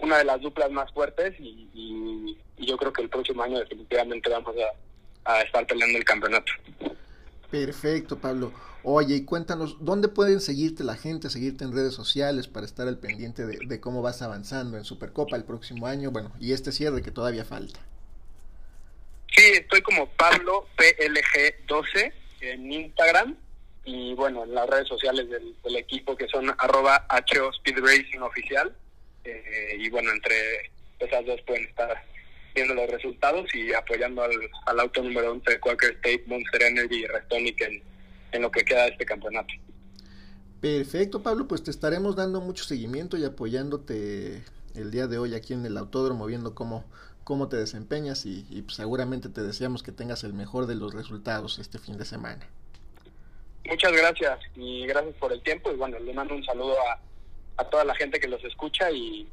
una 0.00 0.18
de 0.18 0.24
las 0.24 0.40
duplas 0.40 0.70
más 0.70 0.90
fuertes 0.92 1.38
y, 1.38 1.68
y, 1.74 2.38
yo 2.58 2.76
creo 2.76 2.92
que 2.92 3.02
el 3.02 3.08
próximo 3.08 3.42
año 3.42 3.58
definitivamente 3.58 4.30
vamos 4.30 4.54
a, 5.24 5.32
a 5.32 5.42
estar 5.42 5.66
peleando 5.66 5.98
el 5.98 6.04
campeonato. 6.04 6.52
Perfecto, 7.50 8.18
Pablo. 8.18 8.52
Oye, 8.84 9.16
y 9.16 9.24
cuéntanos, 9.24 9.76
¿dónde 9.80 10.08
pueden 10.08 10.40
seguirte 10.40 10.84
la 10.84 10.96
gente, 10.96 11.28
seguirte 11.28 11.64
en 11.64 11.72
redes 11.72 11.94
sociales 11.94 12.46
para 12.46 12.64
estar 12.64 12.86
al 12.86 12.98
pendiente 12.98 13.46
de, 13.46 13.58
de, 13.66 13.80
cómo 13.80 14.00
vas 14.00 14.22
avanzando 14.22 14.76
en 14.76 14.84
Supercopa 14.84 15.36
el 15.36 15.44
próximo 15.44 15.86
año? 15.86 16.12
Bueno, 16.12 16.32
y 16.40 16.52
este 16.52 16.72
cierre 16.72 17.02
que 17.02 17.10
todavía 17.10 17.44
falta. 17.44 17.80
Sí, 19.34 19.42
estoy 19.54 19.82
como 19.82 20.06
Pablo 20.10 20.66
PLG12 20.76 22.12
en 22.42 22.72
Instagram 22.72 23.36
y 23.84 24.14
bueno, 24.14 24.44
en 24.44 24.54
las 24.54 24.68
redes 24.68 24.88
sociales 24.88 25.28
del, 25.28 25.76
equipo 25.76 26.16
que 26.16 26.28
son 26.28 26.54
arroba 26.58 27.06
HO 27.08 27.50
Speed 27.50 27.78
Racing 27.78 28.20
Oficial. 28.20 28.74
Eh, 29.24 29.76
y 29.78 29.88
bueno, 29.90 30.10
entre 30.12 30.70
esas 30.98 31.24
dos 31.24 31.40
pueden 31.42 31.64
estar 31.64 32.04
viendo 32.54 32.74
los 32.74 32.90
resultados 32.90 33.52
y 33.54 33.72
apoyando 33.72 34.22
al, 34.22 34.32
al 34.66 34.80
auto 34.80 35.02
número 35.02 35.32
11 35.32 35.50
de 35.50 35.60
Quaker 35.60 35.92
State, 35.92 36.24
Monster 36.26 36.62
Energy 36.62 36.96
y 36.96 37.06
Restonic 37.06 37.60
en, 37.62 37.82
en 38.32 38.42
lo 38.42 38.50
que 38.50 38.64
queda 38.64 38.84
de 38.84 38.90
este 38.90 39.04
campeonato. 39.04 39.54
Perfecto, 40.60 41.22
Pablo, 41.22 41.48
pues 41.48 41.64
te 41.64 41.70
estaremos 41.70 42.14
dando 42.14 42.40
mucho 42.40 42.64
seguimiento 42.64 43.16
y 43.16 43.24
apoyándote 43.24 44.44
el 44.74 44.90
día 44.90 45.06
de 45.06 45.18
hoy 45.18 45.34
aquí 45.34 45.54
en 45.54 45.66
el 45.66 45.76
autódromo, 45.76 46.26
viendo 46.26 46.54
cómo, 46.54 46.84
cómo 47.24 47.48
te 47.48 47.56
desempeñas 47.56 48.26
y, 48.26 48.62
pues, 48.62 48.76
seguramente 48.76 49.28
te 49.28 49.42
deseamos 49.42 49.82
que 49.82 49.92
tengas 49.92 50.24
el 50.24 50.34
mejor 50.34 50.66
de 50.66 50.76
los 50.76 50.94
resultados 50.94 51.58
este 51.58 51.78
fin 51.78 51.98
de 51.98 52.04
semana. 52.04 52.46
Muchas 53.64 53.92
gracias 53.92 54.40
y 54.56 54.86
gracias 54.86 55.14
por 55.16 55.32
el 55.32 55.42
tiempo 55.42 55.70
y 55.70 55.76
bueno, 55.76 55.98
le 55.98 56.12
mando 56.12 56.34
un 56.34 56.44
saludo 56.44 56.76
a, 56.88 57.00
a 57.56 57.64
toda 57.64 57.84
la 57.84 57.94
gente 57.94 58.18
que 58.20 58.28
los 58.28 58.42
escucha 58.44 58.90
y, 58.90 59.28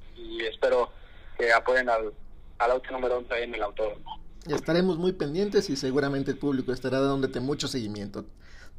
espero 0.52 0.92
que 1.38 1.52
apoyen 1.52 1.90
al, 1.90 2.14
al 2.58 2.72
auto 2.72 2.92
número 2.92 3.18
11 3.18 3.44
en 3.44 3.56
el 3.56 3.64
autódromo. 3.64 4.20
Estaremos 4.48 4.98
muy 4.98 5.14
pendientes 5.14 5.70
y 5.70 5.76
seguramente 5.76 6.32
el 6.32 6.38
público 6.38 6.72
estará 6.72 7.00
dándote 7.00 7.40
mucho 7.40 7.68
seguimiento. 7.68 8.26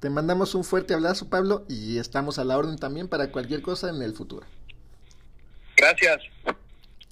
Te 0.00 0.08
mandamos 0.08 0.54
un 0.54 0.64
fuerte 0.64 0.94
abrazo, 0.94 1.28
Pablo, 1.28 1.64
y 1.68 1.98
estamos 1.98 2.38
a 2.38 2.44
la 2.44 2.56
orden 2.56 2.78
también 2.78 3.08
para 3.08 3.30
cualquier 3.30 3.60
cosa 3.60 3.90
en 3.90 4.00
el 4.02 4.14
futuro. 4.14 4.46
Gracias. 5.76 6.22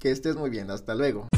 Que 0.00 0.10
estés 0.10 0.36
muy 0.36 0.48
bien, 0.48 0.70
hasta 0.70 0.94
luego. 0.94 1.28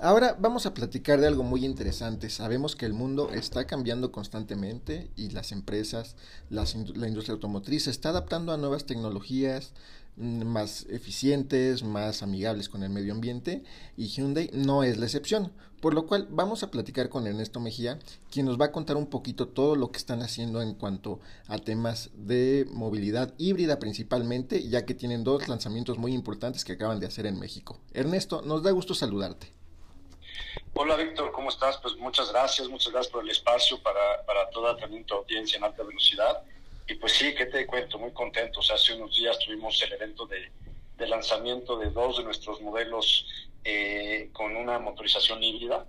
Ahora 0.00 0.36
vamos 0.38 0.64
a 0.64 0.74
platicar 0.74 1.20
de 1.20 1.26
algo 1.26 1.42
muy 1.42 1.64
interesante. 1.64 2.30
Sabemos 2.30 2.76
que 2.76 2.86
el 2.86 2.92
mundo 2.92 3.30
está 3.32 3.66
cambiando 3.66 4.12
constantemente 4.12 5.10
y 5.16 5.30
las 5.30 5.50
empresas, 5.50 6.16
la 6.50 6.64
industria 7.08 7.34
automotriz 7.34 7.84
se 7.84 7.90
está 7.90 8.10
adaptando 8.10 8.52
a 8.52 8.56
nuevas 8.56 8.86
tecnologías, 8.86 9.72
Mm, 10.20 10.42
más 10.42 10.84
eficientes, 10.90 11.84
más 11.84 12.24
amigables 12.24 12.68
con 12.68 12.82
el 12.82 12.90
medio 12.90 13.12
ambiente 13.12 13.62
y 13.96 14.08
Hyundai 14.08 14.50
no 14.52 14.82
es 14.82 14.98
la 14.98 15.06
excepción. 15.06 15.52
Por 15.80 15.94
lo 15.94 16.08
cual 16.08 16.26
vamos 16.28 16.64
a 16.64 16.72
platicar 16.72 17.08
con 17.08 17.28
Ernesto 17.28 17.60
Mejía, 17.60 18.00
quien 18.28 18.46
nos 18.46 18.60
va 18.60 18.66
a 18.66 18.72
contar 18.72 18.96
un 18.96 19.06
poquito 19.06 19.46
todo 19.46 19.76
lo 19.76 19.92
que 19.92 19.98
están 19.98 20.22
haciendo 20.22 20.60
en 20.60 20.74
cuanto 20.74 21.20
a 21.46 21.58
temas 21.58 22.10
de 22.16 22.66
movilidad 22.72 23.32
híbrida 23.38 23.78
principalmente, 23.78 24.68
ya 24.68 24.84
que 24.84 24.94
tienen 24.94 25.22
dos 25.22 25.46
lanzamientos 25.46 25.98
muy 25.98 26.14
importantes 26.14 26.64
que 26.64 26.72
acaban 26.72 26.98
de 26.98 27.06
hacer 27.06 27.26
en 27.26 27.38
México. 27.38 27.78
Ernesto, 27.92 28.42
nos 28.42 28.64
da 28.64 28.72
gusto 28.72 28.94
saludarte. 28.94 29.57
Hola 30.74 30.96
Víctor, 30.96 31.32
¿cómo 31.32 31.48
estás? 31.48 31.78
Pues 31.78 31.96
muchas 31.96 32.30
gracias, 32.30 32.68
muchas 32.68 32.92
gracias 32.92 33.12
por 33.12 33.24
el 33.24 33.30
espacio 33.30 33.82
para, 33.82 34.24
para 34.24 34.48
toda 34.50 34.76
también 34.76 35.04
tu 35.04 35.14
audiencia 35.14 35.56
en 35.56 35.64
alta 35.64 35.82
velocidad. 35.82 36.42
Y 36.86 36.94
pues 36.94 37.12
sí, 37.12 37.34
¿qué 37.34 37.46
te 37.46 37.66
cuento? 37.66 37.98
Muy 37.98 38.12
contentos. 38.12 38.70
Hace 38.70 38.94
unos 38.94 39.14
días 39.16 39.38
tuvimos 39.38 39.80
el 39.82 39.92
evento 39.92 40.26
de, 40.26 40.50
lanzamiento 41.06 41.78
de 41.78 41.90
dos 41.90 42.18
de 42.18 42.24
nuestros 42.24 42.60
modelos 42.60 43.26
eh, 43.64 44.30
con 44.32 44.56
una 44.56 44.78
motorización 44.78 45.42
híbrida, 45.42 45.86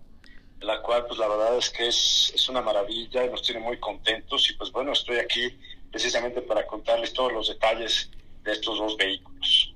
la 0.60 0.82
cual 0.82 1.06
pues 1.06 1.20
la 1.20 1.28
verdad 1.28 1.58
es 1.58 1.70
que 1.70 1.88
es, 1.88 2.32
es 2.36 2.50
una 2.50 2.62
maravilla 2.62 3.26
nos 3.28 3.44
tiene 3.44 3.62
muy 3.62 3.80
contentos. 3.80 4.50
Y 4.50 4.54
pues 4.54 4.72
bueno, 4.72 4.92
estoy 4.92 5.18
aquí 5.18 5.58
precisamente 5.92 6.42
para 6.42 6.68
contarles 6.68 7.14
todos 7.14 7.32
los 7.32 7.48
detalles 7.48 8.12
de 8.44 8.52
estos 8.52 8.78
dos 8.78 8.98
vehículos. 8.98 9.69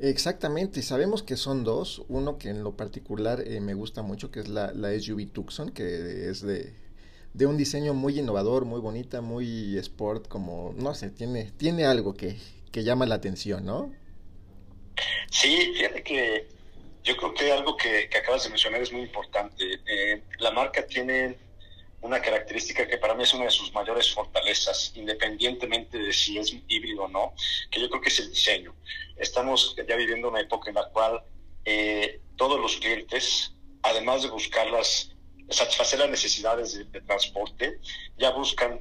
Exactamente, 0.00 0.82
sabemos 0.82 1.22
que 1.22 1.36
son 1.36 1.62
dos, 1.62 2.02
uno 2.08 2.36
que 2.36 2.50
en 2.50 2.64
lo 2.64 2.76
particular 2.76 3.40
eh, 3.46 3.60
me 3.60 3.74
gusta 3.74 4.02
mucho, 4.02 4.30
que 4.30 4.40
es 4.40 4.48
la, 4.48 4.72
SUV 4.72 5.30
Tucson, 5.32 5.70
que 5.70 6.28
es 6.28 6.42
de, 6.42 6.74
de 7.32 7.46
un 7.46 7.56
diseño 7.56 7.94
muy 7.94 8.18
innovador, 8.18 8.64
muy 8.64 8.80
bonita, 8.80 9.20
muy 9.20 9.78
sport, 9.78 10.26
como, 10.28 10.74
no 10.76 10.94
sé, 10.94 11.10
tiene, 11.10 11.52
tiene 11.56 11.84
algo 11.84 12.14
que, 12.14 12.36
que 12.72 12.82
llama 12.82 13.06
la 13.06 13.14
atención, 13.14 13.64
¿no? 13.64 13.92
Sí, 15.30 15.72
fíjate 15.74 16.02
que 16.02 16.48
yo 17.04 17.16
creo 17.16 17.34
que 17.34 17.52
algo 17.52 17.76
que, 17.76 18.08
acabas 18.18 18.44
de 18.44 18.50
mencionar 18.50 18.82
es 18.82 18.92
muy 18.92 19.02
importante. 19.02 19.64
Eh, 19.86 20.22
la 20.38 20.50
marca 20.50 20.86
tiene 20.86 21.36
una 22.04 22.20
característica 22.20 22.86
que 22.86 22.98
para 22.98 23.14
mí 23.14 23.22
es 23.22 23.32
una 23.32 23.46
de 23.46 23.50
sus 23.50 23.72
mayores 23.72 24.12
fortalezas, 24.12 24.92
independientemente 24.94 25.96
de 25.96 26.12
si 26.12 26.36
es 26.38 26.54
híbrido 26.68 27.04
o 27.04 27.08
no, 27.08 27.32
que 27.70 27.80
yo 27.80 27.88
creo 27.88 28.02
que 28.02 28.10
es 28.10 28.18
el 28.20 28.28
diseño. 28.28 28.74
Estamos 29.16 29.74
ya 29.88 29.96
viviendo 29.96 30.28
una 30.28 30.42
época 30.42 30.68
en 30.68 30.74
la 30.74 30.90
cual 30.90 31.22
eh, 31.64 32.20
todos 32.36 32.60
los 32.60 32.76
clientes, 32.76 33.54
además 33.82 34.22
de 34.22 34.28
buscar 34.28 34.66
las 34.70 35.10
satisfacer 35.48 35.98
las 35.98 36.10
necesidades 36.10 36.74
de, 36.74 37.00
transporte, 37.00 37.80
ya 38.18 38.30
buscan 38.32 38.80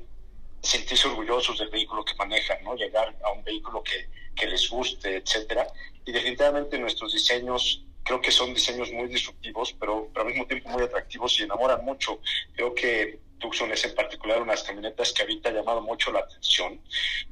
sentirse 0.62 1.08
orgullosos 1.08 1.60
del 1.60 1.70
vehículo 1.70 2.04
que 2.04 2.16
manejan, 2.16 2.62
¿no? 2.64 2.76
Llegar 2.76 3.16
a 3.24 3.32
un 3.32 3.44
vehículo 3.46 3.84
que, 3.84 4.10
que 4.36 4.48
les 4.48 4.70
guste, 4.70 5.16
etcétera. 5.16 5.68
Y 6.06 6.12
definitivamente 6.12 6.78
nuestros 6.78 7.14
diseños 7.14 7.86
creo 8.04 8.22
que 8.22 8.32
son 8.32 8.54
diseños 8.54 8.92
muy 8.92 9.08
disruptivos, 9.08 9.74
pero, 9.80 10.10
pero 10.13 10.26
al 10.26 10.32
mismo 10.32 10.46
tiempo 10.46 10.70
muy 10.70 10.84
atractivos 10.84 11.39
y 11.39 11.44
enamoran 11.44 11.84
mucho. 11.84 12.20
Creo 12.54 12.74
que 12.74 13.20
Tucson 13.39 13.72
es 13.72 13.84
en 13.86 13.96
particular 13.96 14.42
unas 14.42 14.63
camionetas 14.63 15.12
que 15.12 15.22
ahorita 15.22 15.50
ha 15.50 15.54
llamado 15.54 15.82
mucho 15.82 16.12
la 16.12 16.20
atención. 16.20 16.80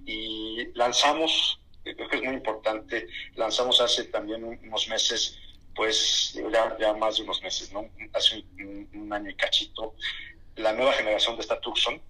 Y 0.05 0.67
lanzamos, 0.73 1.59
creo 1.83 2.07
que 2.07 2.17
es 2.17 2.23
muy 2.23 2.33
importante, 2.33 3.07
lanzamos 3.35 3.79
hace 3.81 4.05
también 4.05 4.43
unos 4.43 4.87
meses 4.87 5.37
pues 5.75 6.33
ya, 6.51 6.77
ya 6.79 6.93
más 6.93 7.17
de 7.17 7.23
unos 7.23 7.41
meses, 7.41 7.71
¿no? 7.71 7.89
Hace 8.13 8.43
un, 8.59 9.11
año 9.11 9.29
y 9.29 9.35
cachito, 9.35 9.95
la 10.55 10.73
nueva 10.73 10.93
generación 10.93 11.35
de 11.35 11.41
esta 11.41 11.59
Tucson. 11.59 12.01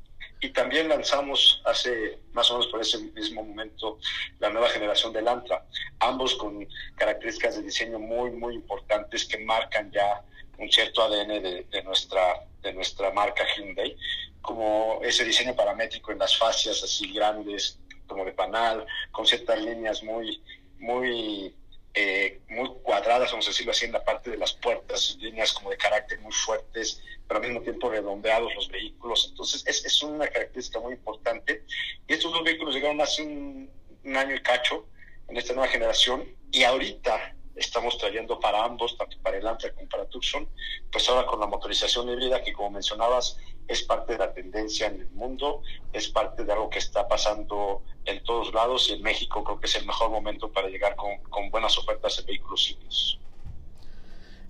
Y 0.41 0.49
también 0.49 0.89
lanzamos 0.89 1.61
hace 1.65 2.19
más 2.33 2.49
o 2.49 2.55
menos 2.55 2.67
por 2.67 2.81
ese 2.81 2.97
mismo 2.97 3.43
momento 3.43 3.99
la 4.39 4.49
nueva 4.49 4.69
generación 4.69 5.13
del 5.13 5.27
Antra, 5.27 5.63
ambos 5.99 6.35
con 6.35 6.67
características 6.95 7.57
de 7.57 7.61
diseño 7.61 7.99
muy, 7.99 8.31
muy 8.31 8.55
importantes 8.55 9.25
que 9.25 9.37
marcan 9.37 9.91
ya 9.91 10.23
un 10.57 10.71
cierto 10.71 11.03
ADN 11.03 11.43
de, 11.43 11.83
nuestra, 11.83 12.45
de 12.61 12.73
nuestra 12.73 13.11
marca 13.11 13.43
Hyundai, 13.55 13.95
como 14.41 14.99
ese 15.03 15.23
diseño 15.23 15.55
paramétrico 15.55 16.11
en 16.11 16.19
las 16.19 16.35
fascias 16.35 16.83
así 16.83 17.13
grandes, 17.13 17.79
como 18.07 18.25
de 18.25 18.31
panal, 18.31 18.85
con 19.11 19.25
ciertas 19.25 19.61
líneas 19.61 20.01
muy, 20.03 20.41
muy 20.79 21.55
eh, 21.93 22.39
muy 22.49 22.69
cuadradas, 22.83 23.31
vamos 23.31 23.47
a 23.47 23.49
decirlo 23.49 23.71
así, 23.71 23.85
en 23.85 23.91
la 23.91 24.03
parte 24.03 24.29
de 24.29 24.37
las 24.37 24.53
puertas, 24.53 25.17
líneas 25.19 25.51
como 25.51 25.71
de 25.71 25.77
carácter 25.77 26.19
muy 26.19 26.31
fuertes, 26.31 27.01
pero 27.27 27.39
al 27.39 27.47
mismo 27.47 27.61
tiempo 27.61 27.89
redondeados 27.89 28.53
los 28.55 28.69
vehículos. 28.69 29.27
Entonces, 29.29 29.63
es, 29.65 29.85
es 29.85 30.01
una 30.01 30.27
característica 30.27 30.79
muy 30.79 30.93
importante. 30.93 31.63
Y 32.07 32.13
estos 32.13 32.31
dos 32.31 32.43
vehículos 32.43 32.75
llegaron 32.75 33.01
hace 33.01 33.23
un, 33.23 33.69
año 34.15 34.35
y 34.35 34.41
cacho 34.41 34.87
en 35.27 35.37
esta 35.37 35.53
nueva 35.53 35.69
generación 35.71 36.25
y 36.51 36.63
ahorita 36.63 37.35
estamos 37.55 37.97
trayendo 37.97 38.39
para 38.39 38.63
ambos, 38.63 38.97
tanto 38.97 39.17
para 39.21 39.37
el 39.37 39.47
Antra 39.47 39.73
como 39.73 39.87
para 39.89 40.05
Tucson, 40.05 40.47
pues 40.91 41.07
ahora 41.09 41.25
con 41.25 41.39
la 41.39 41.47
motorización 41.47 42.09
híbrida 42.09 42.41
que 42.43 42.53
como 42.53 42.71
mencionabas 42.71 43.37
es 43.67 43.83
parte 43.83 44.13
de 44.13 44.19
la 44.19 44.33
tendencia 44.33 44.87
en 44.87 45.01
el 45.01 45.09
mundo, 45.11 45.61
es 45.93 46.09
parte 46.09 46.43
de 46.43 46.51
algo 46.51 46.69
que 46.69 46.79
está 46.79 47.07
pasando 47.07 47.83
en 48.05 48.23
todos 48.23 48.53
lados 48.53 48.89
y 48.89 48.93
en 48.93 49.01
México 49.01 49.43
creo 49.43 49.59
que 49.59 49.67
es 49.67 49.75
el 49.75 49.85
mejor 49.85 50.09
momento 50.09 50.51
para 50.51 50.67
llegar 50.67 50.95
con, 50.95 51.17
con 51.29 51.49
buenas 51.49 51.77
ofertas 51.77 52.17
de 52.17 52.23
vehículos 52.23 52.69
híbridos. 52.69 53.19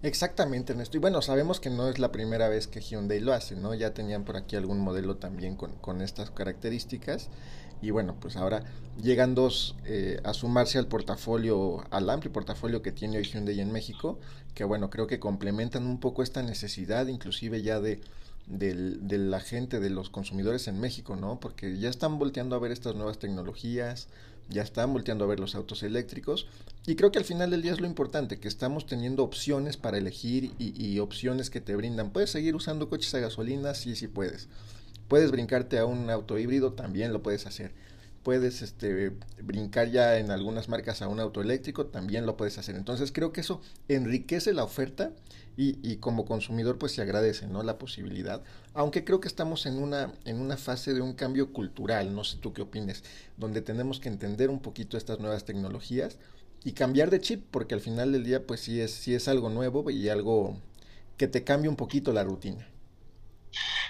Exactamente, 0.03 0.73
Ernesto. 0.73 0.97
Y 0.97 0.99
bueno, 0.99 1.21
sabemos 1.21 1.59
que 1.59 1.69
no 1.69 1.87
es 1.87 1.99
la 1.99 2.11
primera 2.11 2.49
vez 2.49 2.67
que 2.67 2.81
Hyundai 2.81 3.19
lo 3.19 3.33
hace, 3.33 3.55
¿no? 3.55 3.75
Ya 3.75 3.93
tenían 3.93 4.25
por 4.25 4.35
aquí 4.35 4.55
algún 4.55 4.79
modelo 4.79 5.17
también 5.17 5.55
con, 5.55 5.75
con 5.75 6.01
estas 6.01 6.31
características. 6.31 7.29
Y 7.81 7.89
bueno, 7.91 8.15
pues 8.19 8.35
ahora 8.35 8.63
llegan 9.01 9.35
dos 9.35 9.75
eh, 9.85 10.19
a 10.23 10.33
sumarse 10.33 10.77
al 10.77 10.87
portafolio, 10.87 11.83
al 11.89 12.09
amplio 12.09 12.31
portafolio 12.31 12.81
que 12.81 12.91
tiene 12.91 13.17
hoy 13.17 13.23
Hyundai 13.23 13.59
en 13.59 13.71
México, 13.71 14.19
que 14.53 14.63
bueno, 14.63 14.89
creo 14.89 15.07
que 15.07 15.19
complementan 15.19 15.85
un 15.85 15.99
poco 15.99 16.23
esta 16.23 16.43
necesidad, 16.43 17.07
inclusive 17.07 17.61
ya 17.61 17.79
de, 17.79 18.01
de 18.47 19.17
la 19.17 19.39
gente, 19.39 19.79
de 19.79 19.89
los 19.89 20.09
consumidores 20.09 20.67
en 20.67 20.79
México, 20.79 21.15
¿no? 21.15 21.39
Porque 21.39 21.77
ya 21.77 21.89
están 21.89 22.19
volteando 22.19 22.55
a 22.55 22.59
ver 22.59 22.71
estas 22.71 22.95
nuevas 22.95 23.17
tecnologías, 23.17 24.07
ya 24.51 24.61
están 24.61 24.93
volteando 24.93 25.23
a 25.23 25.27
ver 25.27 25.39
los 25.39 25.55
autos 25.55 25.81
eléctricos 25.83 26.47
y 26.85 26.95
creo 26.95 27.11
que 27.11 27.19
al 27.19 27.25
final 27.25 27.49
del 27.51 27.61
día 27.61 27.73
es 27.73 27.79
lo 27.79 27.87
importante, 27.87 28.39
que 28.39 28.47
estamos 28.47 28.85
teniendo 28.85 29.23
opciones 29.23 29.77
para 29.77 29.97
elegir 29.97 30.51
y, 30.57 30.99
opciones 30.99 31.49
que 31.49 31.61
te 31.61 31.75
brindan. 31.75 32.11
¿Puedes 32.11 32.31
seguir 32.31 32.55
usando 32.55 32.89
coches 32.89 33.13
a 33.15 33.19
gasolina? 33.19 33.73
Sí, 33.73 33.95
sí 33.95 34.07
puedes. 34.07 34.49
¿Puedes 35.11 35.29
brincarte 35.29 35.77
a 35.77 35.83
un 35.83 36.09
auto 36.09 36.39
híbrido? 36.39 36.71
También 36.71 37.11
lo 37.11 37.21
puedes 37.21 37.45
hacer. 37.45 37.73
Puedes 38.23 38.61
este, 38.61 39.11
brincar 39.43 39.91
ya 39.91 40.17
en 40.17 40.31
algunas 40.31 40.69
marcas 40.69 41.01
a 41.01 41.09
un 41.09 41.19
auto 41.19 41.41
eléctrico, 41.41 41.87
también 41.87 42.25
lo 42.25 42.37
puedes 42.37 42.57
hacer. 42.57 42.77
Entonces 42.77 43.11
creo 43.11 43.33
que 43.33 43.41
eso 43.41 43.59
enriquece 43.89 44.53
la 44.53 44.63
oferta 44.63 45.11
y, 45.57 45.97
como 45.97 46.23
consumidor 46.23 46.77
pues 46.77 46.93
se 46.93 47.01
agradece 47.01 47.45
¿no? 47.47 47.61
la 47.61 47.77
posibilidad. 47.77 48.41
Aunque 48.73 49.03
creo 49.03 49.19
que 49.19 49.27
estamos 49.27 49.65
en 49.65 49.83
una, 49.83 50.13
en 50.23 50.39
una 50.39 50.55
fase 50.55 50.93
de 50.93 51.01
un 51.01 51.11
cambio 51.11 51.51
cultural, 51.51 52.15
no 52.15 52.23
sé 52.23 52.37
tú 52.37 52.53
qué 52.53 52.61
opines, 52.61 53.03
donde 53.35 53.61
tenemos 53.61 53.99
que 53.99 54.07
entender 54.07 54.49
un 54.49 54.61
poquito 54.61 54.95
estas 54.95 55.19
nuevas 55.19 55.43
tecnologías 55.43 56.19
y 56.63 56.71
cambiar 56.71 57.09
de 57.09 57.19
chip, 57.19 57.43
porque 57.51 57.75
al 57.75 57.81
final 57.81 58.13
del 58.13 58.23
día 58.23 58.47
pues 58.47 58.61
sí 58.61 58.79
es, 58.79 58.91
sí 58.91 59.13
es 59.13 59.27
algo 59.27 59.49
nuevo 59.49 59.89
y 59.89 60.07
algo 60.07 60.57
que 61.17 61.27
te 61.27 61.43
cambia 61.43 61.69
un 61.69 61.75
poquito 61.75 62.13
la 62.13 62.23
rutina. 62.23 62.70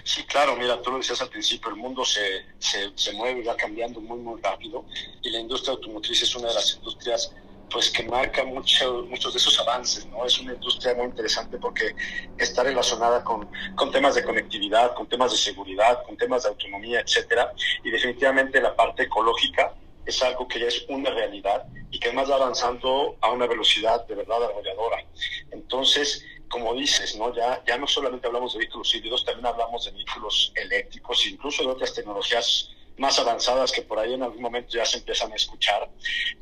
Sí, 0.04 0.24
claro, 0.24 0.56
mira, 0.56 0.80
tú 0.82 0.90
lo 0.90 0.98
decías 0.98 1.20
al 1.22 1.28
principio, 1.28 1.70
el 1.70 1.76
mundo 1.76 2.04
se, 2.04 2.44
se, 2.58 2.90
se 2.94 3.12
mueve 3.12 3.44
va 3.44 3.56
cambiando 3.56 4.00
muy, 4.00 4.18
muy 4.18 4.40
rápido 4.40 4.84
y 5.22 5.30
la 5.30 5.38
industria 5.38 5.74
automotriz 5.74 6.22
es 6.22 6.34
una 6.34 6.48
de 6.48 6.54
las 6.54 6.74
industrias 6.74 7.32
pues 7.72 7.90
que 7.90 8.02
marca 8.04 8.44
mucho, 8.44 9.06
muchos 9.08 9.32
de 9.32 9.38
esos 9.38 9.58
avances, 9.60 10.04
¿no? 10.06 10.26
Es 10.26 10.38
una 10.38 10.52
industria 10.52 10.94
muy 10.94 11.06
interesante 11.06 11.56
porque 11.56 11.94
está 12.36 12.62
relacionada 12.62 13.24
con, 13.24 13.48
con 13.74 13.90
temas 13.90 14.14
de 14.14 14.22
conectividad, 14.22 14.94
con 14.94 15.08
temas 15.08 15.32
de 15.32 15.38
seguridad, 15.38 16.02
con 16.04 16.16
temas 16.16 16.42
de 16.42 16.50
autonomía, 16.50 17.00
etcétera, 17.00 17.52
y 17.82 17.90
definitivamente 17.90 18.60
la 18.60 18.76
parte 18.76 19.04
ecológica 19.04 19.74
es 20.04 20.22
algo 20.22 20.46
que 20.48 20.60
ya 20.60 20.66
es 20.66 20.84
una 20.88 21.10
realidad 21.10 21.64
y 21.90 21.98
que 21.98 22.08
además 22.08 22.30
va 22.30 22.36
avanzando 22.36 23.16
a 23.20 23.30
una 23.30 23.46
velocidad 23.46 24.06
de 24.06 24.16
verdad 24.16 24.44
arrolladora. 24.44 25.04
Entonces, 25.50 26.24
como 26.52 26.74
dices, 26.74 27.16
¿no? 27.16 27.34
Ya, 27.34 27.64
ya 27.66 27.78
no 27.78 27.86
solamente 27.86 28.26
hablamos 28.26 28.52
de 28.52 28.58
vehículos 28.58 28.94
híbridos, 28.94 29.24
también 29.24 29.46
hablamos 29.46 29.86
de 29.86 29.90
vehículos 29.92 30.52
eléctricos, 30.54 31.26
incluso 31.26 31.62
de 31.62 31.70
otras 31.70 31.94
tecnologías 31.94 32.68
más 32.98 33.18
avanzadas 33.18 33.72
que 33.72 33.80
por 33.80 33.98
ahí 33.98 34.12
en 34.12 34.22
algún 34.22 34.42
momento 34.42 34.76
ya 34.76 34.84
se 34.84 34.98
empiezan 34.98 35.32
a 35.32 35.36
escuchar. 35.36 35.90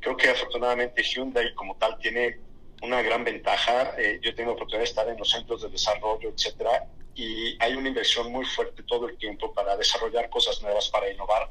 Creo 0.01 0.17
que 0.17 0.29
afortunadamente 0.29 1.05
Hyundai 1.05 1.55
como 1.55 1.77
tal 1.77 1.97
tiene 1.99 2.41
una 2.83 3.03
gran 3.03 3.23
ventaja. 3.23 3.95
Eh, 3.99 4.19
yo 4.21 4.35
tengo 4.35 4.51
oportunidad 4.53 4.81
de 4.81 4.91
estar 4.91 5.09
en 5.09 5.17
los 5.17 5.31
centros 5.31 5.63
de 5.63 5.69
desarrollo, 5.69 6.29
etcétera, 6.31 6.89
y 7.21 7.55
hay 7.59 7.75
una 7.75 7.89
inversión 7.89 8.33
muy 8.33 8.47
fuerte 8.47 8.83
todo 8.85 9.07
el 9.07 9.19
tiempo 9.19 9.53
para 9.53 9.77
desarrollar 9.77 10.31
cosas 10.31 10.63
nuevas, 10.63 10.89
para 10.89 11.11
innovar. 11.11 11.51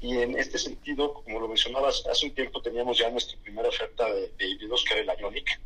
Y 0.00 0.16
en 0.16 0.38
este 0.38 0.58
sentido, 0.58 1.12
como 1.12 1.38
lo 1.38 1.48
mencionabas, 1.48 2.02
hace 2.10 2.24
un 2.24 2.34
tiempo 2.34 2.62
teníamos 2.62 2.96
ya 2.96 3.10
nuestra 3.10 3.38
primera 3.42 3.68
oferta 3.68 4.10
de, 4.10 4.32
híbridos, 4.38 4.82
que 4.84 4.94
era 4.98 5.12
el 5.12 5.20
Ionic, 5.20 5.60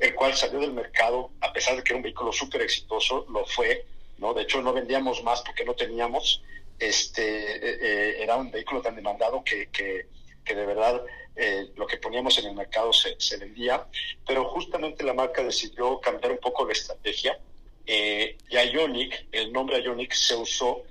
el 0.00 0.14
cual 0.16 0.34
salió 0.34 0.58
del 0.58 0.72
mercado, 0.72 1.30
a 1.40 1.52
pesar 1.52 1.76
de 1.76 1.84
que 1.84 1.90
era 1.92 1.98
un 1.98 2.02
vehículo 2.02 2.32
súper 2.32 2.62
exitoso, 2.62 3.24
lo 3.30 3.46
fue, 3.46 3.86
¿no? 4.18 4.34
De 4.34 4.42
hecho, 4.42 4.60
no 4.60 4.72
vendíamos 4.72 5.22
más 5.22 5.42
porque 5.42 5.64
no 5.64 5.74
teníamos, 5.74 6.42
este, 6.80 7.22
eh, 7.22 7.78
eh, 7.80 8.16
era 8.18 8.34
un 8.34 8.50
vehículo 8.50 8.82
tan 8.82 8.96
demandado 8.96 9.44
que, 9.44 9.68
que, 9.68 10.08
de 10.44 10.66
verdad 10.66 11.00
eh, 11.36 11.68
lo 11.76 11.86
que 11.86 11.98
poníamos 11.98 12.36
en 12.38 12.46
el 12.46 12.56
mercado 12.56 12.92
se, 12.92 13.14
se, 13.20 13.36
vendía, 13.36 13.86
pero 14.26 14.44
justamente 14.46 15.04
la 15.04 15.14
marca 15.14 15.44
decidió 15.44 16.00
cambiar 16.00 16.32
un 16.32 16.38
poco 16.38 16.66
la 16.66 16.72
estrategia 16.72 17.38
y 17.86 18.36
Ionic, 18.50 19.26
el 19.32 19.52
nombre 19.52 19.82
Ionic 19.82 20.12
se 20.12 20.34
usó 20.34 20.82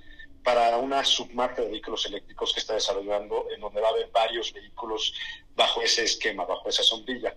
para 0.42 0.76
una 0.76 1.04
submarca 1.04 1.62
de 1.62 1.70
vehículos 1.70 2.04
eléctricos 2.06 2.52
que 2.52 2.60
está 2.60 2.74
desarrollando, 2.74 3.46
en 3.54 3.60
donde 3.60 3.80
va 3.80 3.88
a 3.88 3.90
haber 3.92 4.10
varios 4.10 4.52
vehículos 4.52 5.14
bajo 5.54 5.82
ese 5.82 6.04
esquema, 6.04 6.44
bajo 6.44 6.68
esa 6.68 6.82
sombrilla. 6.82 7.36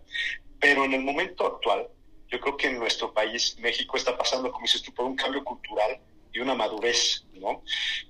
Pero 0.60 0.86
en 0.86 0.94
el 0.94 1.02
momento 1.02 1.46
actual, 1.46 1.88
yo 2.28 2.39
creo 2.39 2.58
que 2.58 2.68
en 2.68 2.80
nuestro 2.80 3.13
país, 3.13 3.56
México, 3.60 3.98
está 3.98 4.18
pasando, 4.18 4.52
como 4.52 4.63
dices 4.63 4.82
tú, 4.82 4.94
por 4.94 5.06
un 5.06 5.15
cambio 5.15 5.44
cultural 5.44 6.00
y 6.34 6.39
una 6.39 6.56
madurez, 6.56 7.24
¿no? 7.34 7.63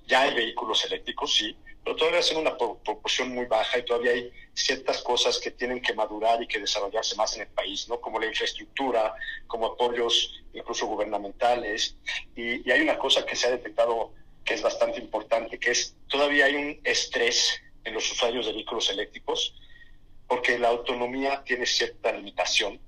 Ya 0.07 0.21
hay 0.21 0.33
vehículos 0.33 0.85
eléctricos, 0.85 1.35
sí, 1.35 1.55
pero 1.85 1.97
todavía 1.97 2.19
es 2.19 2.31
en 2.31 2.39
una 2.39 2.57
proporción 2.57 3.29
muy 3.29 3.45
baja 3.45 3.77
y 3.77 3.85
todavía 3.85 4.13
hay 4.13 4.31
ciertas 4.55 5.03
cosas 5.03 5.37
que 5.37 5.51
tienen 5.51 5.79
que 5.79 5.93
madurar 5.93 6.41
y 6.41 6.47
que 6.47 6.59
desarrollarse 6.59 7.15
más 7.15 7.35
en 7.35 7.43
el 7.43 7.47
país, 7.49 7.87
¿no? 7.87 8.01
Como 8.01 8.19
la 8.19 8.25
infraestructura, 8.25 9.13
como 9.45 9.67
apoyos 9.67 10.43
incluso 10.51 10.87
gubernamentales. 10.87 11.95
Y, 12.35 12.69
hay 12.71 12.81
una 12.81 12.97
cosa 12.97 13.23
que 13.23 13.35
se 13.35 13.45
ha 13.45 13.51
detectado 13.51 14.13
que 14.43 14.55
es 14.55 14.63
bastante 14.63 14.99
importante, 14.99 15.59
que 15.59 15.71
es 15.71 15.95
todavía 16.07 16.45
hay 16.45 16.55
un 16.55 16.81
estrés 16.83 17.61
en 17.83 17.93
los 17.93 18.11
usuarios 18.11 18.47
de 18.47 18.53
vehículos 18.53 18.89
eléctricos 18.89 19.53
porque 20.27 20.57
la 20.57 20.69
autonomía 20.69 21.43
tiene 21.43 21.67
cierta 21.67 22.11
limitación 22.11 22.79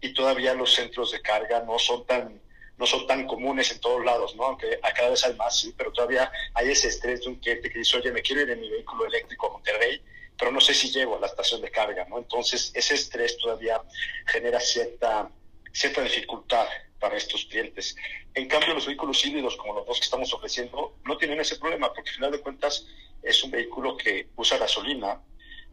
y 0.00 0.14
todavía 0.14 0.54
los 0.54 0.72
centros 0.72 1.10
de 1.10 1.20
carga 1.20 1.64
no 1.64 1.80
son 1.80 2.06
tan 2.06 2.40
no 2.78 2.86
son 2.86 3.06
tan 3.06 3.26
comunes 3.26 3.70
en 3.72 3.80
todos 3.80 4.04
lados, 4.04 4.36
¿no? 4.36 4.44
Aunque 4.44 4.78
cada 4.94 5.10
vez 5.10 5.24
hay 5.24 5.34
más, 5.34 5.58
sí, 5.58 5.74
pero 5.76 5.92
todavía 5.92 6.30
hay 6.54 6.70
ese 6.70 6.88
estrés 6.88 7.22
de 7.22 7.28
un 7.28 7.36
cliente 7.36 7.70
que 7.70 7.78
dice, 7.78 7.96
oye, 7.96 8.12
me 8.12 8.22
quiero 8.22 8.42
ir 8.42 8.50
en 8.50 8.60
mi 8.60 8.70
vehículo 8.70 9.06
eléctrico 9.06 9.48
a 9.48 9.52
Monterrey, 9.52 10.02
pero 10.38 10.52
no 10.52 10.60
sé 10.60 10.74
si 10.74 10.90
llego 10.90 11.16
a 11.16 11.20
la 11.20 11.26
estación 11.26 11.62
de 11.62 11.70
carga, 11.70 12.04
¿no? 12.08 12.18
Entonces, 12.18 12.70
ese 12.74 12.94
estrés 12.94 13.38
todavía 13.38 13.80
genera 14.26 14.60
cierta, 14.60 15.30
cierta 15.72 16.02
dificultad 16.02 16.66
para 17.00 17.16
estos 17.16 17.46
clientes. 17.46 17.96
En 18.34 18.48
cambio, 18.48 18.74
los 18.74 18.86
vehículos 18.86 19.24
híbridos, 19.24 19.56
como 19.56 19.74
los 19.74 19.86
dos 19.86 19.98
que 19.98 20.04
estamos 20.04 20.32
ofreciendo, 20.34 20.96
no 21.04 21.16
tienen 21.16 21.40
ese 21.40 21.58
problema, 21.58 21.92
porque 21.92 22.10
al 22.10 22.16
final 22.16 22.32
de 22.32 22.40
cuentas 22.40 22.86
es 23.22 23.42
un 23.42 23.50
vehículo 23.50 23.96
que 23.96 24.28
usa 24.36 24.58
gasolina, 24.58 25.22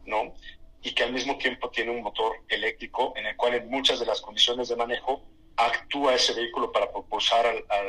¿no? 0.06 0.34
Y 0.82 0.92
que 0.92 1.02
al 1.02 1.12
mismo 1.12 1.36
tiempo 1.38 1.70
tiene 1.70 1.90
un 1.90 2.02
motor 2.02 2.36
eléctrico 2.48 3.12
en 3.16 3.26
el 3.26 3.36
cual 3.36 3.54
en 3.54 3.68
muchas 3.68 4.00
de 4.00 4.06
las 4.06 4.20
condiciones 4.20 4.68
de 4.68 4.76
manejo 4.76 5.22
actúa 5.56 6.14
ese 6.14 6.34
vehículo 6.34 6.72
para 6.72 6.90
propulsar 6.90 7.46
al, 7.46 7.88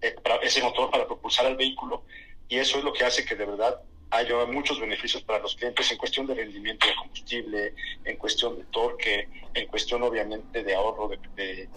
eh, 0.00 0.16
ese 0.42 0.62
motor 0.62 0.90
para 0.90 1.06
propulsar 1.06 1.46
al 1.46 1.56
vehículo 1.56 2.04
y 2.48 2.58
eso 2.58 2.78
es 2.78 2.84
lo 2.84 2.92
que 2.92 3.04
hace 3.04 3.24
que 3.24 3.34
de 3.34 3.46
verdad 3.46 3.80
haya 4.10 4.44
muchos 4.46 4.78
beneficios 4.78 5.22
para 5.22 5.40
los 5.40 5.56
clientes 5.56 5.90
en 5.90 5.98
cuestión 5.98 6.26
de 6.26 6.34
rendimiento 6.34 6.86
de 6.86 6.94
combustible, 6.94 7.74
en 8.04 8.16
cuestión 8.16 8.56
de 8.56 8.64
torque, 8.66 9.28
en 9.54 9.66
cuestión 9.66 10.02
obviamente 10.02 10.62
de 10.62 10.74
ahorro 10.74 11.08
de, 11.08 11.68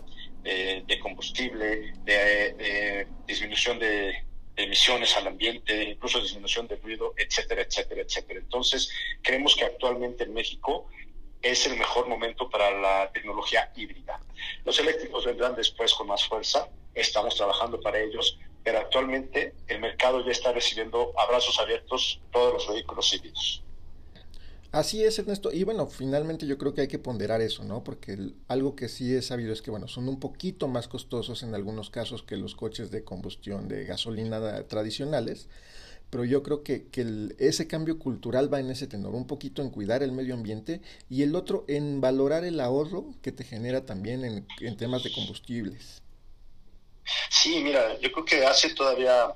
de, 0.43 0.99
combustible, 0.99 1.93
de, 2.03 3.07
disminución 3.25 3.79
de, 3.79 4.23
emisiones 4.55 5.15
al 5.15 5.27
ambiente, 5.27 5.83
incluso 5.83 6.19
disminución 6.19 6.67
de 6.67 6.77
ruido, 6.77 7.13
etcétera, 7.15 7.61
etcétera, 7.61 8.01
etcétera. 8.01 8.39
Entonces, 8.39 8.89
creemos 9.21 9.55
que 9.55 9.65
actualmente 9.65 10.23
en 10.23 10.33
México 10.33 10.87
es 11.41 11.65
el 11.65 11.77
mejor 11.77 12.07
momento 12.07 12.49
para 12.49 12.71
la 12.71 13.11
tecnología 13.11 13.71
híbrida. 13.75 14.19
Los 14.65 14.79
eléctricos 14.79 15.25
vendrán 15.25 15.55
después 15.55 15.93
con 15.93 16.07
más 16.07 16.27
fuerza, 16.27 16.69
estamos 16.93 17.35
trabajando 17.35 17.79
para 17.79 17.99
ellos, 17.99 18.37
pero 18.63 18.79
actualmente 18.79 19.53
el 19.67 19.79
mercado 19.79 20.25
ya 20.25 20.31
está 20.31 20.51
recibiendo 20.51 21.13
abrazos 21.17 21.59
abiertos 21.59 22.19
todos 22.31 22.53
los 22.53 22.67
vehículos 22.67 23.13
híbridos. 23.13 23.63
Así 24.71 25.03
es, 25.03 25.17
Ernesto. 25.17 25.51
Y 25.51 25.63
bueno, 25.63 25.87
finalmente 25.87 26.45
yo 26.45 26.57
creo 26.57 26.73
que 26.73 26.81
hay 26.81 26.87
que 26.87 26.99
ponderar 26.99 27.41
eso, 27.41 27.63
¿no? 27.63 27.83
Porque 27.83 28.17
algo 28.49 28.75
que 28.75 28.89
sí 28.89 29.15
he 29.15 29.21
sabido 29.21 29.53
es 29.53 29.61
que, 29.61 29.71
bueno, 29.71 29.87
son 29.87 30.09
un 30.09 30.19
poquito 30.19 30.67
más 30.67 30.89
costosos 30.89 31.41
en 31.43 31.55
algunos 31.55 31.89
casos 31.89 32.21
que 32.21 32.35
los 32.35 32.53
coches 32.55 32.91
de 32.91 33.03
combustión 33.03 33.69
de 33.69 33.85
gasolina 33.85 34.67
tradicionales 34.67 35.47
pero 36.09 36.25
yo 36.25 36.43
creo 36.43 36.63
que, 36.63 36.87
que 36.87 37.29
ese 37.39 37.67
cambio 37.67 37.99
cultural 37.99 38.51
va 38.53 38.59
en 38.59 38.69
ese 38.69 38.87
tenor, 38.87 39.15
un 39.15 39.27
poquito 39.27 39.61
en 39.61 39.69
cuidar 39.69 40.03
el 40.03 40.11
medio 40.11 40.33
ambiente 40.33 40.81
y 41.09 41.23
el 41.23 41.35
otro 41.35 41.65
en 41.67 42.01
valorar 42.01 42.43
el 42.43 42.59
ahorro 42.59 43.13
que 43.21 43.31
te 43.31 43.43
genera 43.43 43.85
también 43.85 44.23
en, 44.23 44.47
en 44.61 44.77
temas 44.77 45.03
de 45.03 45.11
combustibles. 45.11 46.01
Sí, 47.29 47.61
mira, 47.63 47.97
yo 47.99 48.11
creo 48.11 48.25
que 48.25 48.45
hace 48.45 48.73
todavía 48.73 49.35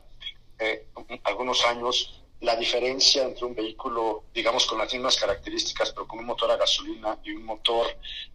eh, 0.60 0.86
algunos 1.24 1.66
años 1.66 2.22
la 2.42 2.56
diferencia 2.56 3.24
entre 3.24 3.46
un 3.46 3.54
vehículo, 3.54 4.24
digamos, 4.34 4.66
con 4.66 4.80
las 4.80 4.92
mismas 4.92 5.16
características, 5.16 5.92
pero 5.92 6.08
con 6.08 6.20
un 6.20 6.26
motor 6.26 6.50
a 6.52 6.58
gasolina 6.58 7.20
y 7.24 7.32
un 7.32 7.46
motor 7.46 7.86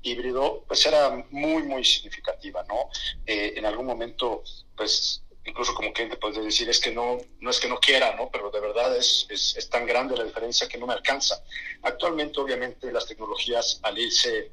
híbrido, 0.02 0.64
pues 0.68 0.86
era 0.86 1.26
muy, 1.30 1.64
muy 1.64 1.84
significativa, 1.84 2.64
¿no? 2.68 2.88
Eh, 3.26 3.54
en 3.56 3.66
algún 3.66 3.84
momento, 3.84 4.44
pues 4.76 5.22
incluso 5.46 5.74
como 5.74 5.92
cliente 5.92 6.16
puedes 6.16 6.42
decir, 6.42 6.68
es 6.68 6.80
que 6.80 6.92
no, 6.92 7.18
no 7.40 7.50
es 7.50 7.60
que 7.60 7.68
no 7.68 7.78
quiera, 7.78 8.14
¿no? 8.16 8.28
Pero 8.30 8.50
de 8.50 8.60
verdad 8.60 8.96
es, 8.96 9.26
es, 9.30 9.56
es, 9.56 9.70
tan 9.70 9.86
grande 9.86 10.16
la 10.16 10.24
diferencia 10.24 10.68
que 10.68 10.78
no 10.78 10.86
me 10.86 10.92
alcanza. 10.92 11.42
Actualmente, 11.82 12.40
obviamente, 12.40 12.92
las 12.92 13.06
tecnologías 13.06 13.80
al 13.82 13.98
irse 13.98 14.52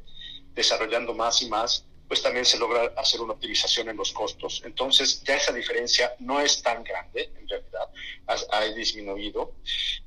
desarrollando 0.53 1.13
más 1.13 1.41
y 1.41 1.49
más, 1.49 1.85
pues 2.13 2.21
también 2.21 2.45
se 2.45 2.59
logra 2.59 2.93
hacer 2.95 3.21
una 3.21 3.33
optimización 3.33 3.89
en 3.89 3.97
los 3.97 4.11
costos. 4.11 4.61
Entonces, 4.63 5.23
ya 5.23 5.35
esa 5.35 5.51
diferencia 5.51 6.13
no 6.19 6.39
es 6.39 6.61
tan 6.61 6.83
grande, 6.83 7.31
en 7.39 7.47
realidad, 7.47 7.89
ha, 8.27 8.35
ha 8.55 8.65
disminuido. 8.65 9.55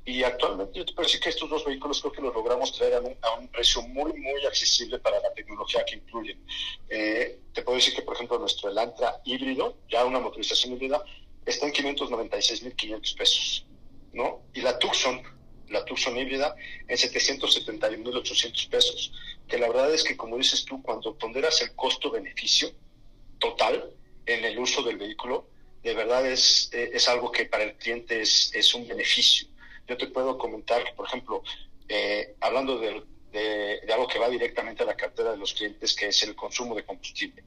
Y 0.05 0.23
actualmente 0.23 0.79
yo 0.79 0.85
te 0.85 0.93
puedo 0.93 1.05
decir 1.05 1.19
que 1.19 1.27
estos 1.27 1.49
dos 1.49 1.65
vehículos 1.65 1.99
creo 1.99 2.13
que 2.13 2.21
los 2.21 2.33
logramos 2.33 2.71
traer 2.71 2.93
a 2.93 3.01
un, 3.01 3.17
a 3.21 3.31
un 3.33 3.49
precio 3.49 3.81
muy, 3.81 4.13
muy 4.13 4.45
accesible 4.45 4.99
para 4.99 5.19
la 5.19 5.33
tecnología 5.33 5.83
que 5.83 5.95
incluyen. 5.95 6.41
Eh, 6.87 7.41
te 7.51 7.61
puedo 7.61 7.75
decir 7.75 7.93
que, 7.93 8.03
por 8.03 8.15
ejemplo, 8.15 8.39
nuestro 8.39 8.69
Elantra 8.69 9.19
híbrido, 9.25 9.75
ya 9.89 10.05
una 10.05 10.21
motorización 10.21 10.75
híbrida, 10.75 11.03
está 11.45 11.65
en 11.65 11.73
596.500 11.73 13.17
pesos, 13.17 13.65
¿no? 14.13 14.43
Y 14.53 14.61
la 14.61 14.79
Tucson, 14.79 15.21
la 15.69 15.85
Tucson 15.85 16.17
híbrida, 16.17 16.55
en 16.87 16.97
771.800 16.97 18.69
pesos 18.69 19.11
que 19.47 19.57
la 19.57 19.67
verdad 19.67 19.93
es 19.93 20.03
que, 20.03 20.17
como 20.17 20.37
dices 20.37 20.65
tú, 20.65 20.81
cuando 20.81 21.17
ponderas 21.17 21.61
el 21.61 21.73
costo-beneficio 21.75 22.71
total 23.39 23.93
en 24.25 24.43
el 24.43 24.59
uso 24.59 24.83
del 24.83 24.97
vehículo, 24.97 25.47
de 25.83 25.93
verdad 25.93 26.25
es, 26.27 26.69
es 26.73 27.07
algo 27.07 27.31
que 27.31 27.45
para 27.45 27.63
el 27.63 27.75
cliente 27.75 28.21
es, 28.21 28.51
es 28.53 28.73
un 28.73 28.87
beneficio. 28.87 29.47
Yo 29.87 29.95
te 29.95 30.07
puedo 30.07 30.37
comentar 30.37 30.83
que, 30.83 30.91
por 30.91 31.07
ejemplo, 31.07 31.43
eh, 31.87 32.35
hablando 32.41 32.77
de, 32.77 33.03
de, 33.31 33.79
de, 33.85 33.93
algo 33.93 34.07
que 34.07 34.19
va 34.19 34.29
directamente 34.29 34.83
a 34.83 34.85
la 34.85 34.97
cartera 34.97 35.31
de 35.31 35.37
los 35.37 35.53
clientes, 35.53 35.95
que 35.95 36.07
es 36.07 36.23
el 36.23 36.35
consumo 36.35 36.75
de 36.75 36.83
combustible. 36.83 37.43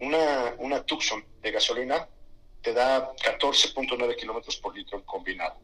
Una, 0.00 0.54
una 0.58 0.84
Tucson 0.84 1.24
de 1.40 1.50
gasolina 1.50 2.06
te 2.60 2.74
da 2.74 3.14
14.9 3.16 4.16
kilómetros 4.16 4.56
por 4.58 4.76
litro 4.76 5.02
combinado. 5.06 5.56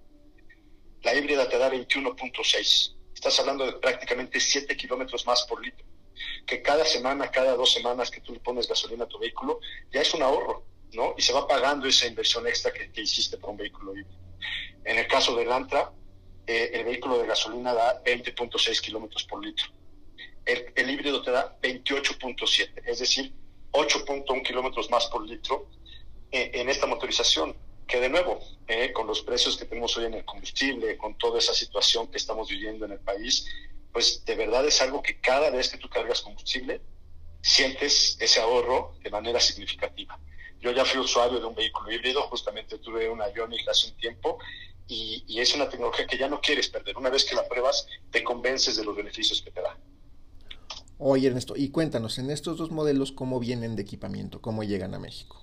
La 1.03 1.15
híbrida 1.15 1.49
te 1.49 1.59
da 1.59 1.71
21.6 1.71 2.95
estás 3.23 3.39
hablando 3.39 3.65
de 3.65 3.75
prácticamente 3.75 4.41
7 4.41 4.77
kilómetros 4.77 5.25
más 5.27 5.45
por 5.45 5.65
litro. 5.65 5.87
Que 6.45 6.61
cada 6.61 6.85
semana, 6.85 7.31
cada 7.31 7.55
dos 7.55 7.73
semanas 7.73 8.11
que 8.11 8.21
tú 8.21 8.33
le 8.33 8.41
pones 8.41 8.67
gasolina 8.67 9.05
a 9.05 9.09
tu 9.09 9.19
vehículo, 9.21 9.61
ya 9.93 10.01
es 10.01 10.13
un 10.13 10.23
ahorro, 10.23 10.67
¿no? 10.93 11.15
Y 11.17 11.23
se 11.23 11.33
va 11.33 11.47
pagando 11.47 11.87
esa 11.87 12.09
inversión 12.09 12.49
extra 12.49 12.73
que, 12.73 12.91
que 12.91 13.03
hiciste 13.03 13.37
por 13.37 13.51
un 13.51 13.59
vehículo 13.59 13.97
híbrido. 13.97 14.19
En 14.85 14.99
el 14.99 15.07
caso 15.07 15.37
del 15.37 15.53
Antra, 15.53 15.93
eh, 16.49 16.71
el 16.75 16.85
vehículo 16.85 17.19
de 17.19 17.29
gasolina 17.29 17.73
da 17.73 18.03
20.6 18.03 18.81
kilómetros 18.81 19.23
por 19.23 19.45
litro. 19.45 19.67
El, 20.45 20.91
híbrido 20.91 21.23
te 21.23 21.31
da 21.31 21.57
28.7, 21.61 22.83
es 22.85 22.99
decir, 22.99 23.33
8.1 23.71 24.43
kilómetros 24.43 24.91
más 24.91 25.07
por 25.07 25.25
litro 25.25 25.71
en, 26.33 26.53
en 26.53 26.69
esta 26.69 26.87
motorización 26.87 27.57
que 27.93 28.01
de 28.01 28.09
nuevo, 28.09 28.41
eh, 28.69 28.91
con 28.91 29.07
los 29.07 29.21
precios 29.21 29.59
que 29.59 29.67
tenemos 29.67 29.95
hoy 29.99 30.07
en 30.07 30.15
el 30.15 30.25
combustible, 30.25 30.97
con 30.97 31.19
toda 31.19 31.39
esa 31.39 31.53
situación 31.53 32.07
que 32.07 32.17
estamos 32.17 32.49
viviendo 32.49 32.87
en 32.87 32.93
el 32.93 33.01
país, 33.01 33.47
pues 33.93 34.25
de 34.25 34.35
verdad 34.35 34.67
es 34.67 34.81
algo 34.81 35.03
que 35.03 35.21
cada 35.21 35.51
vez 35.51 35.69
que 35.69 35.77
tú 35.77 35.91
cargas 35.91 36.23
combustible, 36.23 36.81
sientes 37.43 38.17
ese 38.19 38.41
ahorro 38.41 38.95
de 39.03 39.11
manera 39.11 39.41
significativa. 39.41 40.19
Yo 40.63 40.71
ya 40.71 40.87
fui 40.87 41.01
usuario 41.01 41.39
de 41.39 41.45
un 41.45 41.55
vehículo 41.55 41.93
híbrido, 41.93 42.23
justamente 42.29 42.79
tuve 42.79 43.11
una 43.11 43.29
Ioniq 43.29 43.69
hace 43.69 43.89
un 43.89 43.97
tiempo, 43.99 44.39
y, 44.89 45.23
y 45.29 45.41
es 45.41 45.55
una 45.55 45.69
tecnología 45.69 46.07
que 46.07 46.17
ya 46.17 46.29
no 46.29 46.41
quieres 46.41 46.71
perder. 46.71 46.97
Una 46.97 47.11
vez 47.11 47.27
que 47.27 47.35
la 47.35 47.47
pruebas, 47.47 47.87
te 48.11 48.25
convences 48.25 48.75
de 48.75 48.85
los 48.85 48.97
beneficios 48.97 49.43
que 49.43 49.51
te 49.51 49.61
da. 49.61 49.77
Oye, 50.97 51.29
Ernesto, 51.29 51.57
y 51.59 51.69
cuéntanos, 51.69 52.17
en 52.17 52.31
estos 52.31 52.57
dos 52.57 52.71
modelos, 52.71 53.13
¿cómo 53.13 53.39
vienen 53.39 53.77
de 53.77 53.83
equipamiento? 53.83 54.41
¿Cómo 54.41 54.65
llegan 54.65 54.95
a 54.95 54.99
México? 54.99 55.43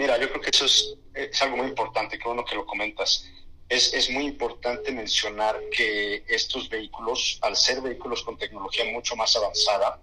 Mira, 0.00 0.18
yo 0.18 0.30
creo 0.30 0.40
que 0.40 0.48
eso 0.48 0.64
es, 0.64 0.96
es 1.12 1.42
algo 1.42 1.58
muy 1.58 1.66
importante, 1.66 2.18
qué 2.18 2.24
bueno 2.24 2.42
que 2.42 2.54
lo 2.54 2.64
comentas. 2.64 3.28
Es, 3.68 3.92
es, 3.92 4.08
muy 4.08 4.24
importante 4.24 4.92
mencionar 4.92 5.60
que 5.70 6.24
estos 6.26 6.70
vehículos, 6.70 7.38
al 7.42 7.54
ser 7.54 7.82
vehículos 7.82 8.22
con 8.22 8.38
tecnología 8.38 8.86
mucho 8.86 9.14
más 9.14 9.36
avanzada, 9.36 10.00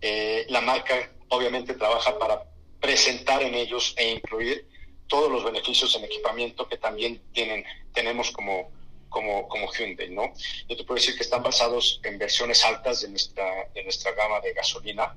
eh, 0.00 0.46
la 0.50 0.60
marca 0.60 1.10
obviamente 1.30 1.74
trabaja 1.74 2.16
para 2.16 2.44
presentar 2.80 3.42
en 3.42 3.56
ellos 3.56 3.94
e 3.96 4.12
incluir 4.12 4.68
todos 5.08 5.28
los 5.32 5.42
beneficios 5.42 5.96
en 5.96 6.04
equipamiento 6.04 6.68
que 6.68 6.76
también 6.76 7.20
tienen, 7.32 7.64
tenemos 7.92 8.30
como, 8.30 8.70
como, 9.08 9.48
como 9.48 9.66
Hyundai, 9.72 10.10
¿no? 10.10 10.32
Yo 10.68 10.76
te 10.76 10.84
puedo 10.84 10.94
decir 10.94 11.16
que 11.16 11.24
están 11.24 11.42
basados 11.42 12.00
en 12.04 12.18
versiones 12.18 12.64
altas 12.64 13.00
de 13.00 13.08
nuestra, 13.08 13.68
de 13.74 13.82
nuestra 13.82 14.12
gama 14.12 14.38
de 14.38 14.52
gasolina 14.52 15.16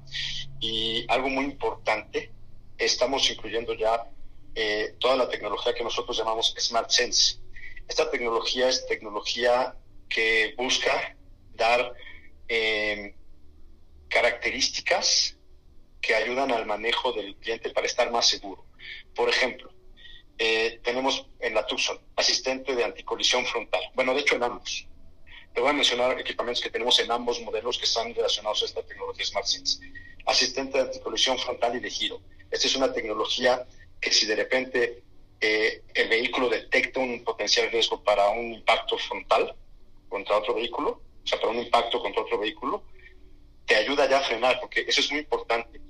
y 0.59 1.05
algo 1.07 1.29
muy 1.29 1.45
importante 1.45 2.31
estamos 2.77 3.29
incluyendo 3.29 3.73
ya 3.73 4.09
eh, 4.55 4.95
toda 4.99 5.15
la 5.15 5.29
tecnología 5.29 5.73
que 5.73 5.83
nosotros 5.83 6.17
llamamos 6.17 6.53
Smart 6.57 6.89
Sense. 6.89 7.37
Esta 7.87 8.09
tecnología 8.09 8.69
es 8.69 8.85
tecnología 8.87 9.75
que 10.09 10.53
busca 10.57 11.15
dar 11.53 11.93
eh, 12.47 13.15
características 14.09 15.37
que 16.01 16.15
ayudan 16.15 16.51
al 16.51 16.65
manejo 16.65 17.11
del 17.13 17.35
cliente 17.37 17.69
para 17.71 17.87
estar 17.87 18.11
más 18.11 18.27
seguro. 18.27 18.65
Por 19.15 19.29
ejemplo, 19.29 19.71
eh, 20.37 20.79
tenemos 20.83 21.27
en 21.39 21.53
la 21.53 21.65
Tucson 21.65 21.99
asistente 22.15 22.75
de 22.75 22.83
anticolisión 22.83 23.45
frontal. 23.45 23.81
Bueno, 23.95 24.13
de 24.13 24.21
hecho 24.21 24.35
en 24.35 24.43
ambos. 24.43 24.87
Te 25.53 25.61
voy 25.61 25.71
a 25.71 25.73
mencionar 25.73 26.19
equipamientos 26.19 26.63
que 26.63 26.69
tenemos 26.69 26.99
en 26.99 27.11
ambos 27.11 27.41
modelos 27.41 27.79
que 27.79 27.85
están 27.85 28.13
relacionados 28.13 28.61
a 28.61 28.65
esta 28.65 28.83
tecnología 28.83 29.25
Smart 29.25 29.45
Sense. 29.47 29.79
Asistente 30.25 30.77
de 30.77 30.85
anticolisión 30.85 31.37
frontal 31.39 31.75
y 31.75 31.79
de 31.79 31.89
giro 31.89 32.21
esta 32.51 32.67
es 32.67 32.75
una 32.75 32.93
tecnología 32.93 33.65
que 33.99 34.11
si 34.11 34.25
de 34.25 34.35
repente 34.35 35.03
eh, 35.39 35.83
el 35.93 36.09
vehículo 36.09 36.49
detecta 36.49 36.99
un 36.99 37.23
potencial 37.23 37.71
riesgo 37.71 38.03
para 38.03 38.29
un 38.29 38.53
impacto 38.53 38.97
frontal 38.97 39.55
contra 40.09 40.37
otro 40.37 40.55
vehículo, 40.55 41.01
o 41.23 41.27
sea, 41.27 41.39
para 41.39 41.51
un 41.51 41.59
impacto 41.59 42.01
contra 42.01 42.21
otro 42.21 42.39
vehículo, 42.39 42.83
te 43.65 43.75
ayuda 43.75 44.09
ya 44.09 44.19
a 44.19 44.21
frenar, 44.21 44.59
porque 44.61 44.85
eso 44.87 45.01
es 45.01 45.11
muy 45.11 45.19
importante. 45.19 45.81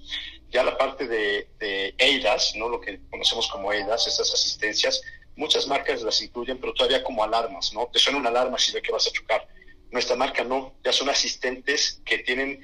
Ya 0.50 0.64
la 0.64 0.78
parte 0.78 1.08
de, 1.08 1.48
de 1.60 1.94
EIDAS, 1.98 2.56
¿no? 2.56 2.70
lo 2.70 2.82
que 2.82 3.00
conocemos 3.10 3.48
como 3.48 3.72
EIDAS, 3.72 4.08
estas 4.08 4.34
asistencias, 4.34 5.02
muchas 5.36 5.68
marcas 5.68 6.02
las 6.02 6.22
incluyen, 6.22 6.58
pero 6.60 6.74
todavía 6.74 7.04
como 7.04 7.24
alarmas, 7.24 7.72
¿no? 7.74 7.88
Te 7.88 8.00
suena 8.00 8.18
una 8.18 8.30
alarma 8.30 8.58
si 8.58 8.74
ve 8.74 8.82
que 8.82 8.92
vas 8.92 9.08
a 9.08 9.12
chocar. 9.12 9.48
Nuestra 9.92 10.16
marca 10.16 10.44
no, 10.44 10.74
ya 10.84 10.92
son 10.92 11.10
asistentes 11.10 12.02
que 12.04 12.18
tienen 12.20 12.60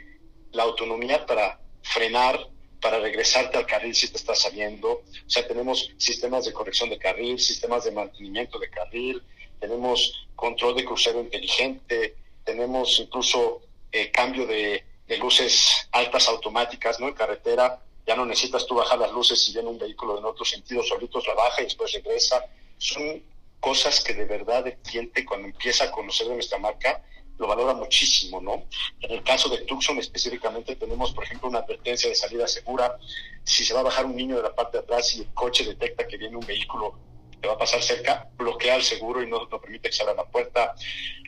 la 0.52 0.64
autonomía 0.64 1.26
para 1.26 1.60
frenar, 1.84 2.50
para 2.84 3.00
regresarte 3.00 3.58
al 3.58 3.66
carril 3.66 3.96
si 3.96 4.10
te 4.10 4.18
está 4.18 4.36
saliendo. 4.36 4.92
O 4.92 5.30
sea, 5.30 5.48
tenemos 5.48 5.90
sistemas 5.98 6.44
de 6.44 6.52
corrección 6.52 6.90
de 6.90 6.98
carril, 6.98 7.40
sistemas 7.40 7.86
de 7.86 7.92
mantenimiento 7.92 8.60
de 8.60 8.70
carril, 8.70 9.24
tenemos 9.60 10.28
control 10.36 10.76
de 10.76 10.84
crucero 10.84 11.22
inteligente, 11.22 12.18
tenemos 12.44 13.00
incluso 13.00 13.62
eh, 13.90 14.12
cambio 14.12 14.46
de, 14.46 14.84
de, 15.08 15.18
luces 15.18 15.88
altas 15.94 16.28
automáticas, 16.28 17.00
¿no? 17.00 17.08
En 17.08 17.14
carretera 17.14 17.82
ya 18.06 18.18
no 18.18 18.26
necesitas 18.26 18.66
tú 18.66 18.76
bajar 18.76 19.00
las 19.00 19.14
luces 19.14 19.42
si 19.42 19.54
viene 19.54 19.70
un 19.70 19.80
vehículo 19.80 20.20
en 20.20 20.26
otro 20.26 20.44
sentido, 20.44 20.84
solitos 20.84 21.26
la 21.26 21.36
baja 21.36 21.62
y 21.62 21.66
después 21.66 21.94
regresa. 21.94 22.46
Son 22.78 23.24
cosas 23.62 24.02
que 24.02 24.14
de 24.14 24.26
verdad 24.26 24.68
el 24.68 24.76
cliente 24.80 25.24
cuando 25.24 25.48
empieza 25.48 25.86
a 25.86 25.92
conocer 25.92 26.28
de 26.28 26.34
nuestra 26.34 26.58
marca 26.58 27.02
lo 27.38 27.48
valora 27.48 27.74
muchísimo, 27.74 28.40
¿no? 28.42 28.66
En 29.02 29.12
el 29.12 29.24
caso 29.24 29.50
de 29.50 29.60
Tucson 29.60 29.98
específicamente 29.98 30.76
tenemos, 30.76 31.14
por 31.14 31.24
ejemplo, 31.24 31.50
una 31.50 31.60
advertencia 31.60 32.10
de 32.10 32.16
salida 32.16 32.48
segura. 32.48 32.98
Si 33.44 33.66
se 33.66 33.74
va 33.74 33.82
a 33.82 33.84
bajar 33.84 34.06
un 34.06 34.16
niño 34.16 34.38
de 34.38 34.44
la 34.44 34.56
parte 34.56 34.78
de 34.78 34.84
atrás 34.84 35.16
y 35.16 35.22
el 35.22 35.34
coche 35.34 35.66
detecta 35.66 36.08
que 36.08 36.18
viene 36.18 36.38
un 36.38 36.46
vehículo 36.46 37.00
que 37.42 37.48
va 37.48 37.56
a 37.56 37.58
pasar 37.58 37.82
cerca, 37.82 38.30
bloquea 38.38 38.76
el 38.76 38.84
seguro 38.84 39.22
y 39.22 39.28
no, 39.28 39.48
no 39.52 39.60
permite 39.60 39.90
que 39.90 39.96
se 39.96 40.04
abra 40.04 40.16
la 40.16 40.26
puerta. 40.26 40.76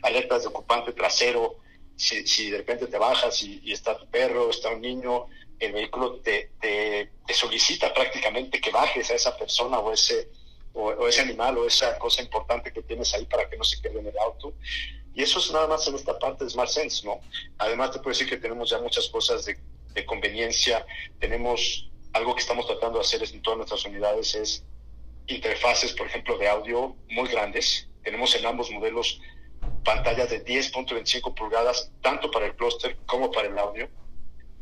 Alertas 0.02 0.42
de 0.42 0.48
ocupante 0.48 0.92
trasero. 0.92 1.58
Si, 1.96 2.26
si 2.26 2.50
de 2.50 2.58
repente 2.58 2.86
te 2.86 2.98
bajas 2.98 3.42
y, 3.42 3.60
y, 3.64 3.72
está 3.72 3.96
tu 3.96 4.06
perro, 4.06 4.50
está 4.50 4.68
un 4.70 4.82
niño, 4.82 5.26
el 5.58 5.72
vehículo 5.72 6.16
te, 6.20 6.52
te, 6.60 7.10
te 7.26 7.34
solicita 7.34 7.92
prácticamente 7.92 8.60
que 8.60 8.70
bajes 8.70 9.10
a 9.10 9.14
esa 9.14 9.36
persona 9.36 9.78
o 9.78 9.92
ese, 9.92 10.28
o, 10.74 10.88
o 10.88 11.08
ese 11.08 11.22
animal 11.22 11.56
o 11.56 11.66
esa 11.66 11.98
cosa 11.98 12.20
importante 12.20 12.70
que 12.70 12.82
tienes 12.82 13.14
ahí 13.14 13.24
para 13.24 13.48
que 13.48 13.56
no 13.56 13.64
se 13.64 13.80
quede 13.80 13.98
en 13.98 14.08
el 14.08 14.18
auto. 14.18 14.54
Y 15.16 15.22
eso 15.22 15.38
es 15.38 15.50
nada 15.50 15.66
más 15.66 15.88
en 15.88 15.94
esta 15.94 16.18
parte 16.18 16.44
de 16.44 16.50
Smart 16.50 16.68
Sense, 16.68 17.04
¿no? 17.06 17.20
Además 17.56 17.90
te 17.90 17.98
puedo 17.98 18.10
decir 18.10 18.28
que 18.28 18.36
tenemos 18.36 18.68
ya 18.68 18.78
muchas 18.78 19.08
cosas 19.08 19.46
de, 19.46 19.58
de 19.94 20.04
conveniencia, 20.04 20.86
tenemos 21.18 21.90
algo 22.12 22.34
que 22.34 22.42
estamos 22.42 22.66
tratando 22.66 22.98
de 22.98 23.04
hacer 23.04 23.22
en 23.22 23.40
todas 23.42 23.56
nuestras 23.56 23.84
unidades 23.86 24.34
es 24.34 24.64
interfaces, 25.26 25.92
por 25.94 26.06
ejemplo, 26.06 26.38
de 26.38 26.48
audio 26.48 26.94
muy 27.08 27.28
grandes. 27.28 27.88
Tenemos 28.04 28.34
en 28.36 28.46
ambos 28.46 28.70
modelos 28.70 29.20
pantallas 29.84 30.30
de 30.30 30.44
10.25 30.44 31.34
pulgadas, 31.34 31.90
tanto 32.02 32.30
para 32.30 32.46
el 32.46 32.54
cluster 32.54 32.96
como 33.06 33.30
para 33.32 33.48
el 33.48 33.58
audio, 33.58 33.88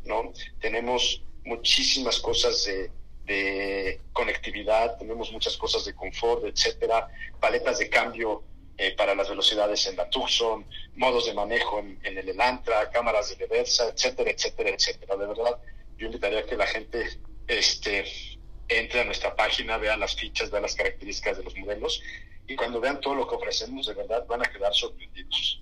¿no? 0.05 0.31
Tenemos 0.59 1.21
muchísimas 1.43 2.19
cosas 2.19 2.63
de, 2.65 2.91
de 3.25 4.01
conectividad, 4.13 4.97
tenemos 4.97 5.31
muchas 5.31 5.57
cosas 5.57 5.85
de 5.85 5.93
confort, 5.93 6.45
etcétera, 6.45 7.09
paletas 7.39 7.79
de 7.79 7.89
cambio 7.89 8.43
eh, 8.77 8.95
para 8.95 9.15
las 9.15 9.29
velocidades 9.29 9.85
en 9.87 9.95
la 9.95 10.09
Tucson, 10.09 10.65
modos 10.95 11.25
de 11.25 11.33
manejo 11.33 11.79
en, 11.79 11.99
en, 12.03 12.17
el 12.17 12.29
Elantra, 12.29 12.89
cámaras 12.91 13.29
de 13.29 13.35
reversa, 13.35 13.89
etcétera, 13.89 14.31
etcétera, 14.31 14.69
etcétera. 14.71 15.15
De 15.15 15.25
verdad, 15.27 15.57
yo 15.97 16.07
invitaría 16.07 16.39
a 16.39 16.45
que 16.45 16.57
la 16.57 16.67
gente 16.67 17.19
este, 17.47 18.05
entre 18.67 19.01
a 19.01 19.05
nuestra 19.05 19.35
página, 19.35 19.77
vean 19.77 19.99
las 19.99 20.15
fichas, 20.15 20.49
vean 20.51 20.63
las 20.63 20.75
características 20.75 21.37
de 21.37 21.43
los 21.43 21.55
modelos 21.57 22.01
y 22.47 22.55
cuando 22.55 22.79
vean 22.79 22.99
todo 23.01 23.15
lo 23.15 23.27
que 23.27 23.35
ofrecemos, 23.35 23.87
de 23.87 23.93
verdad 23.93 24.25
van 24.27 24.41
a 24.41 24.51
quedar 24.51 24.73
sorprendidos. 24.73 25.61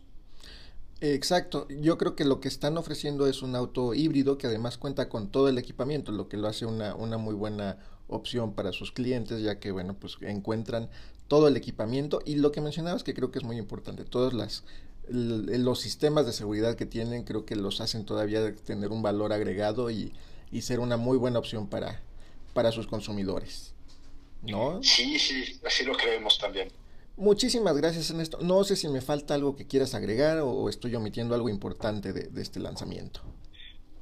Exacto, 1.01 1.67
yo 1.69 1.97
creo 1.97 2.15
que 2.15 2.23
lo 2.23 2.39
que 2.39 2.47
están 2.47 2.77
ofreciendo 2.77 3.27
es 3.27 3.41
un 3.41 3.55
auto 3.57 3.93
híbrido 3.93 4.37
que 4.37 4.47
además 4.47 4.77
cuenta 4.77 5.09
con 5.09 5.31
todo 5.31 5.49
el 5.49 5.57
equipamiento, 5.57 6.13
lo 6.13 6.29
que 6.29 6.37
lo 6.37 6.47
hace 6.47 6.65
una, 6.65 6.95
una 6.95 7.17
muy 7.17 7.35
buena 7.35 7.77
opción 8.07 8.53
para 8.53 8.71
sus 8.71 8.91
clientes, 8.93 9.41
ya 9.41 9.59
que 9.59 9.71
bueno, 9.71 9.97
pues 9.99 10.17
encuentran 10.21 10.89
todo 11.27 11.47
el 11.47 11.57
equipamiento 11.57 12.21
y 12.25 12.35
lo 12.35 12.51
que 12.51 12.61
mencionabas 12.61 13.03
que 13.03 13.13
creo 13.13 13.31
que 13.31 13.39
es 13.39 13.45
muy 13.45 13.57
importante, 13.57 14.03
todos 14.03 14.33
las, 14.33 14.63
los 15.07 15.79
sistemas 15.79 16.25
de 16.25 16.33
seguridad 16.33 16.75
que 16.75 16.85
tienen 16.85 17.23
creo 17.23 17.45
que 17.45 17.55
los 17.55 17.81
hacen 17.81 18.05
todavía 18.05 18.53
tener 18.55 18.89
un 18.89 19.01
valor 19.01 19.33
agregado 19.33 19.89
y, 19.89 20.13
y 20.51 20.61
ser 20.61 20.79
una 20.79 20.97
muy 20.97 21.17
buena 21.17 21.39
opción 21.39 21.67
para, 21.67 22.01
para 22.53 22.71
sus 22.71 22.87
consumidores. 22.87 23.73
¿No? 24.41 24.83
Sí, 24.83 25.17
sí, 25.19 25.59
así 25.65 25.85
lo 25.85 25.95
creemos 25.95 26.37
también. 26.37 26.69
Muchísimas 27.15 27.77
gracias, 27.77 28.09
Ernesto. 28.09 28.39
No 28.41 28.63
sé 28.63 28.75
si 28.75 28.87
me 28.87 29.01
falta 29.01 29.35
algo 29.35 29.55
que 29.55 29.67
quieras 29.67 29.93
agregar 29.93 30.39
o, 30.39 30.67
estoy 30.67 30.95
omitiendo 30.95 31.35
algo 31.35 31.49
importante 31.49 32.11
de, 32.11 32.41
este 32.41 32.59
lanzamiento. 32.59 33.21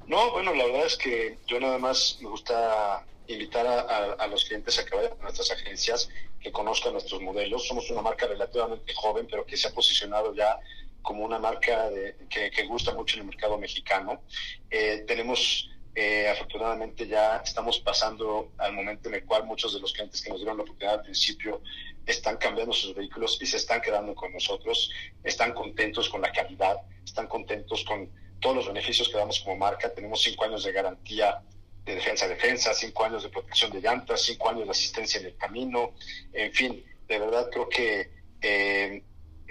No, 0.06 0.32
bueno, 0.32 0.54
la 0.54 0.64
verdad 0.64 0.86
es 0.86 0.96
que 0.96 1.38
yo 1.46 1.60
nada 1.60 1.78
más 1.78 2.18
me 2.20 2.28
gusta 2.28 3.04
invitar 3.26 3.66
a, 3.66 4.26
los 4.26 4.44
clientes 4.44 4.78
a 4.78 4.84
que 4.84 4.96
vayan 4.96 5.12
a 5.18 5.22
nuestras 5.22 5.50
agencias, 5.50 6.08
que 6.40 6.52
conozcan 6.52 6.92
nuestros 6.92 7.20
modelos. 7.20 7.66
Somos 7.66 7.90
una 7.90 8.02
marca 8.02 8.26
relativamente 8.26 8.92
joven, 8.94 9.26
pero 9.30 9.46
que 9.46 9.56
se 9.56 9.68
ha 9.68 9.72
posicionado 9.72 10.34
ya 10.34 10.58
como 11.02 11.24
una 11.24 11.38
marca 11.38 11.88
que, 12.28 12.66
gusta 12.66 12.94
mucho 12.94 13.16
en 13.16 13.22
el 13.22 13.26
mercado 13.28 13.58
mexicano. 13.58 14.22
Eh, 14.70 15.04
tenemos 15.06 15.68
eh, 15.94 16.26
afortunadamente 16.30 17.06
ya 17.06 17.42
estamos 17.44 17.78
pasando 17.80 18.52
al 18.56 18.72
momento 18.72 19.10
en 19.10 19.16
el 19.16 19.26
cual 19.26 19.44
muchos 19.44 19.74
de 19.74 19.80
los 19.80 19.92
clientes 19.92 20.22
que 20.22 20.30
nos 20.30 20.38
dieron 20.38 20.56
la 20.56 20.62
oportunidad 20.62 21.00
al 21.00 21.02
principio 21.02 21.60
están 22.06 22.38
cambiando 22.38 22.72
sus 22.72 22.94
vehículos 22.94 23.38
y 23.42 23.46
se 23.46 23.58
están 23.58 23.82
quedando 23.82 24.14
con 24.14 24.32
nosotros, 24.32 24.90
están 25.22 25.52
contentos 25.52 26.08
con 26.08 26.22
la 26.22 26.32
calidad, 26.32 26.78
están 27.04 27.26
contentos 27.26 27.84
con 27.84 28.10
todos 28.40 28.56
los 28.56 28.66
beneficios 28.68 29.08
que 29.08 29.18
damos 29.18 29.40
como 29.40 29.56
marca. 29.56 29.92
Tenemos 29.92 30.22
cinco 30.22 30.44
años 30.44 30.64
de 30.64 30.72
garantía 30.72 31.42
de 31.84 31.94
defensa 31.94 32.28
defensa, 32.28 32.72
cinco 32.74 33.04
años 33.04 33.22
de 33.22 33.28
protección 33.28 33.72
de 33.72 33.80
llantas, 33.80 34.22
cinco 34.22 34.48
años 34.48 34.64
de 34.64 34.70
asistencia 34.70 35.20
en 35.20 35.26
el 35.26 35.36
camino, 35.36 35.94
en 36.32 36.52
fin, 36.52 36.84
de 37.08 37.18
verdad 37.18 37.48
creo 37.50 37.68
que 37.68 38.10
eh, 38.40 39.02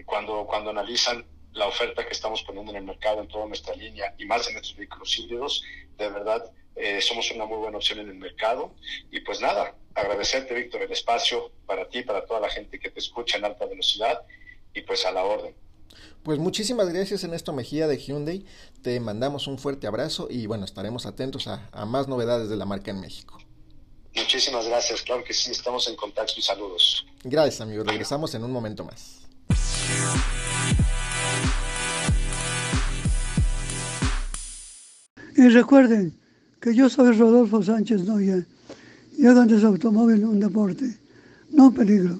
cuando, 0.05 0.45
cuando 0.45 0.69
analizan 0.69 1.25
la 1.53 1.67
oferta 1.67 2.05
que 2.05 2.13
estamos 2.13 2.43
poniendo 2.43 2.71
en 2.71 2.77
el 2.77 2.83
mercado 2.83 3.21
en 3.21 3.27
toda 3.27 3.45
nuestra 3.45 3.75
línea 3.75 4.15
y 4.17 4.25
más 4.25 4.47
en 4.49 4.55
estos 4.55 4.75
vehículos 4.75 5.17
híbridos, 5.17 5.63
de 5.97 6.09
verdad 6.09 6.51
eh, 6.75 7.01
somos 7.01 7.29
una 7.31 7.45
muy 7.45 7.57
buena 7.57 7.77
opción 7.77 7.99
en 7.99 8.09
el 8.09 8.15
mercado. 8.15 8.73
Y 9.11 9.19
pues 9.21 9.41
nada, 9.41 9.75
agradecerte, 9.93 10.53
Víctor, 10.53 10.83
el 10.83 10.91
espacio 10.91 11.51
para 11.65 11.87
ti, 11.89 12.03
para 12.03 12.25
toda 12.25 12.39
la 12.39 12.49
gente 12.49 12.79
que 12.79 12.89
te 12.89 12.99
escucha 12.99 13.37
en 13.37 13.45
alta 13.45 13.65
velocidad 13.65 14.21
y 14.73 14.81
pues 14.81 15.05
a 15.05 15.11
la 15.11 15.23
orden. 15.23 15.55
Pues 16.23 16.39
muchísimas 16.39 16.89
gracias 16.89 17.23
Ernesto 17.23 17.53
Mejía 17.53 17.87
de 17.87 17.97
Hyundai, 17.97 18.45
te 18.81 18.99
mandamos 18.99 19.47
un 19.47 19.57
fuerte 19.57 19.87
abrazo 19.87 20.27
y 20.29 20.45
bueno, 20.45 20.65
estaremos 20.65 21.05
atentos 21.05 21.47
a, 21.47 21.69
a 21.71 21.85
más 21.85 22.07
novedades 22.07 22.49
de 22.49 22.55
la 22.57 22.65
marca 22.65 22.91
en 22.91 22.99
México. 22.99 23.37
Muchísimas 24.15 24.67
gracias, 24.67 25.01
claro 25.01 25.23
que 25.23 25.33
sí, 25.33 25.51
estamos 25.51 25.87
en 25.87 25.95
contacto 25.95 26.33
y 26.37 26.41
saludos. 26.41 27.05
Gracias 27.23 27.61
amigos, 27.61 27.87
regresamos 27.87 28.33
en 28.35 28.43
un 28.43 28.51
momento 28.51 28.83
más. 28.83 29.21
Y 35.35 35.47
recuerden 35.47 36.13
que 36.59 36.75
yo 36.75 36.89
soy 36.89 37.17
Rodolfo 37.17 37.63
Sánchez 37.63 38.01
Noya 38.03 38.45
y 39.17 39.25
hagan 39.25 39.47
de 39.47 39.59
su 39.59 39.65
automóvil 39.65 40.25
un 40.25 40.39
deporte, 40.39 40.97
no 41.49 41.73
peligro. 41.73 42.19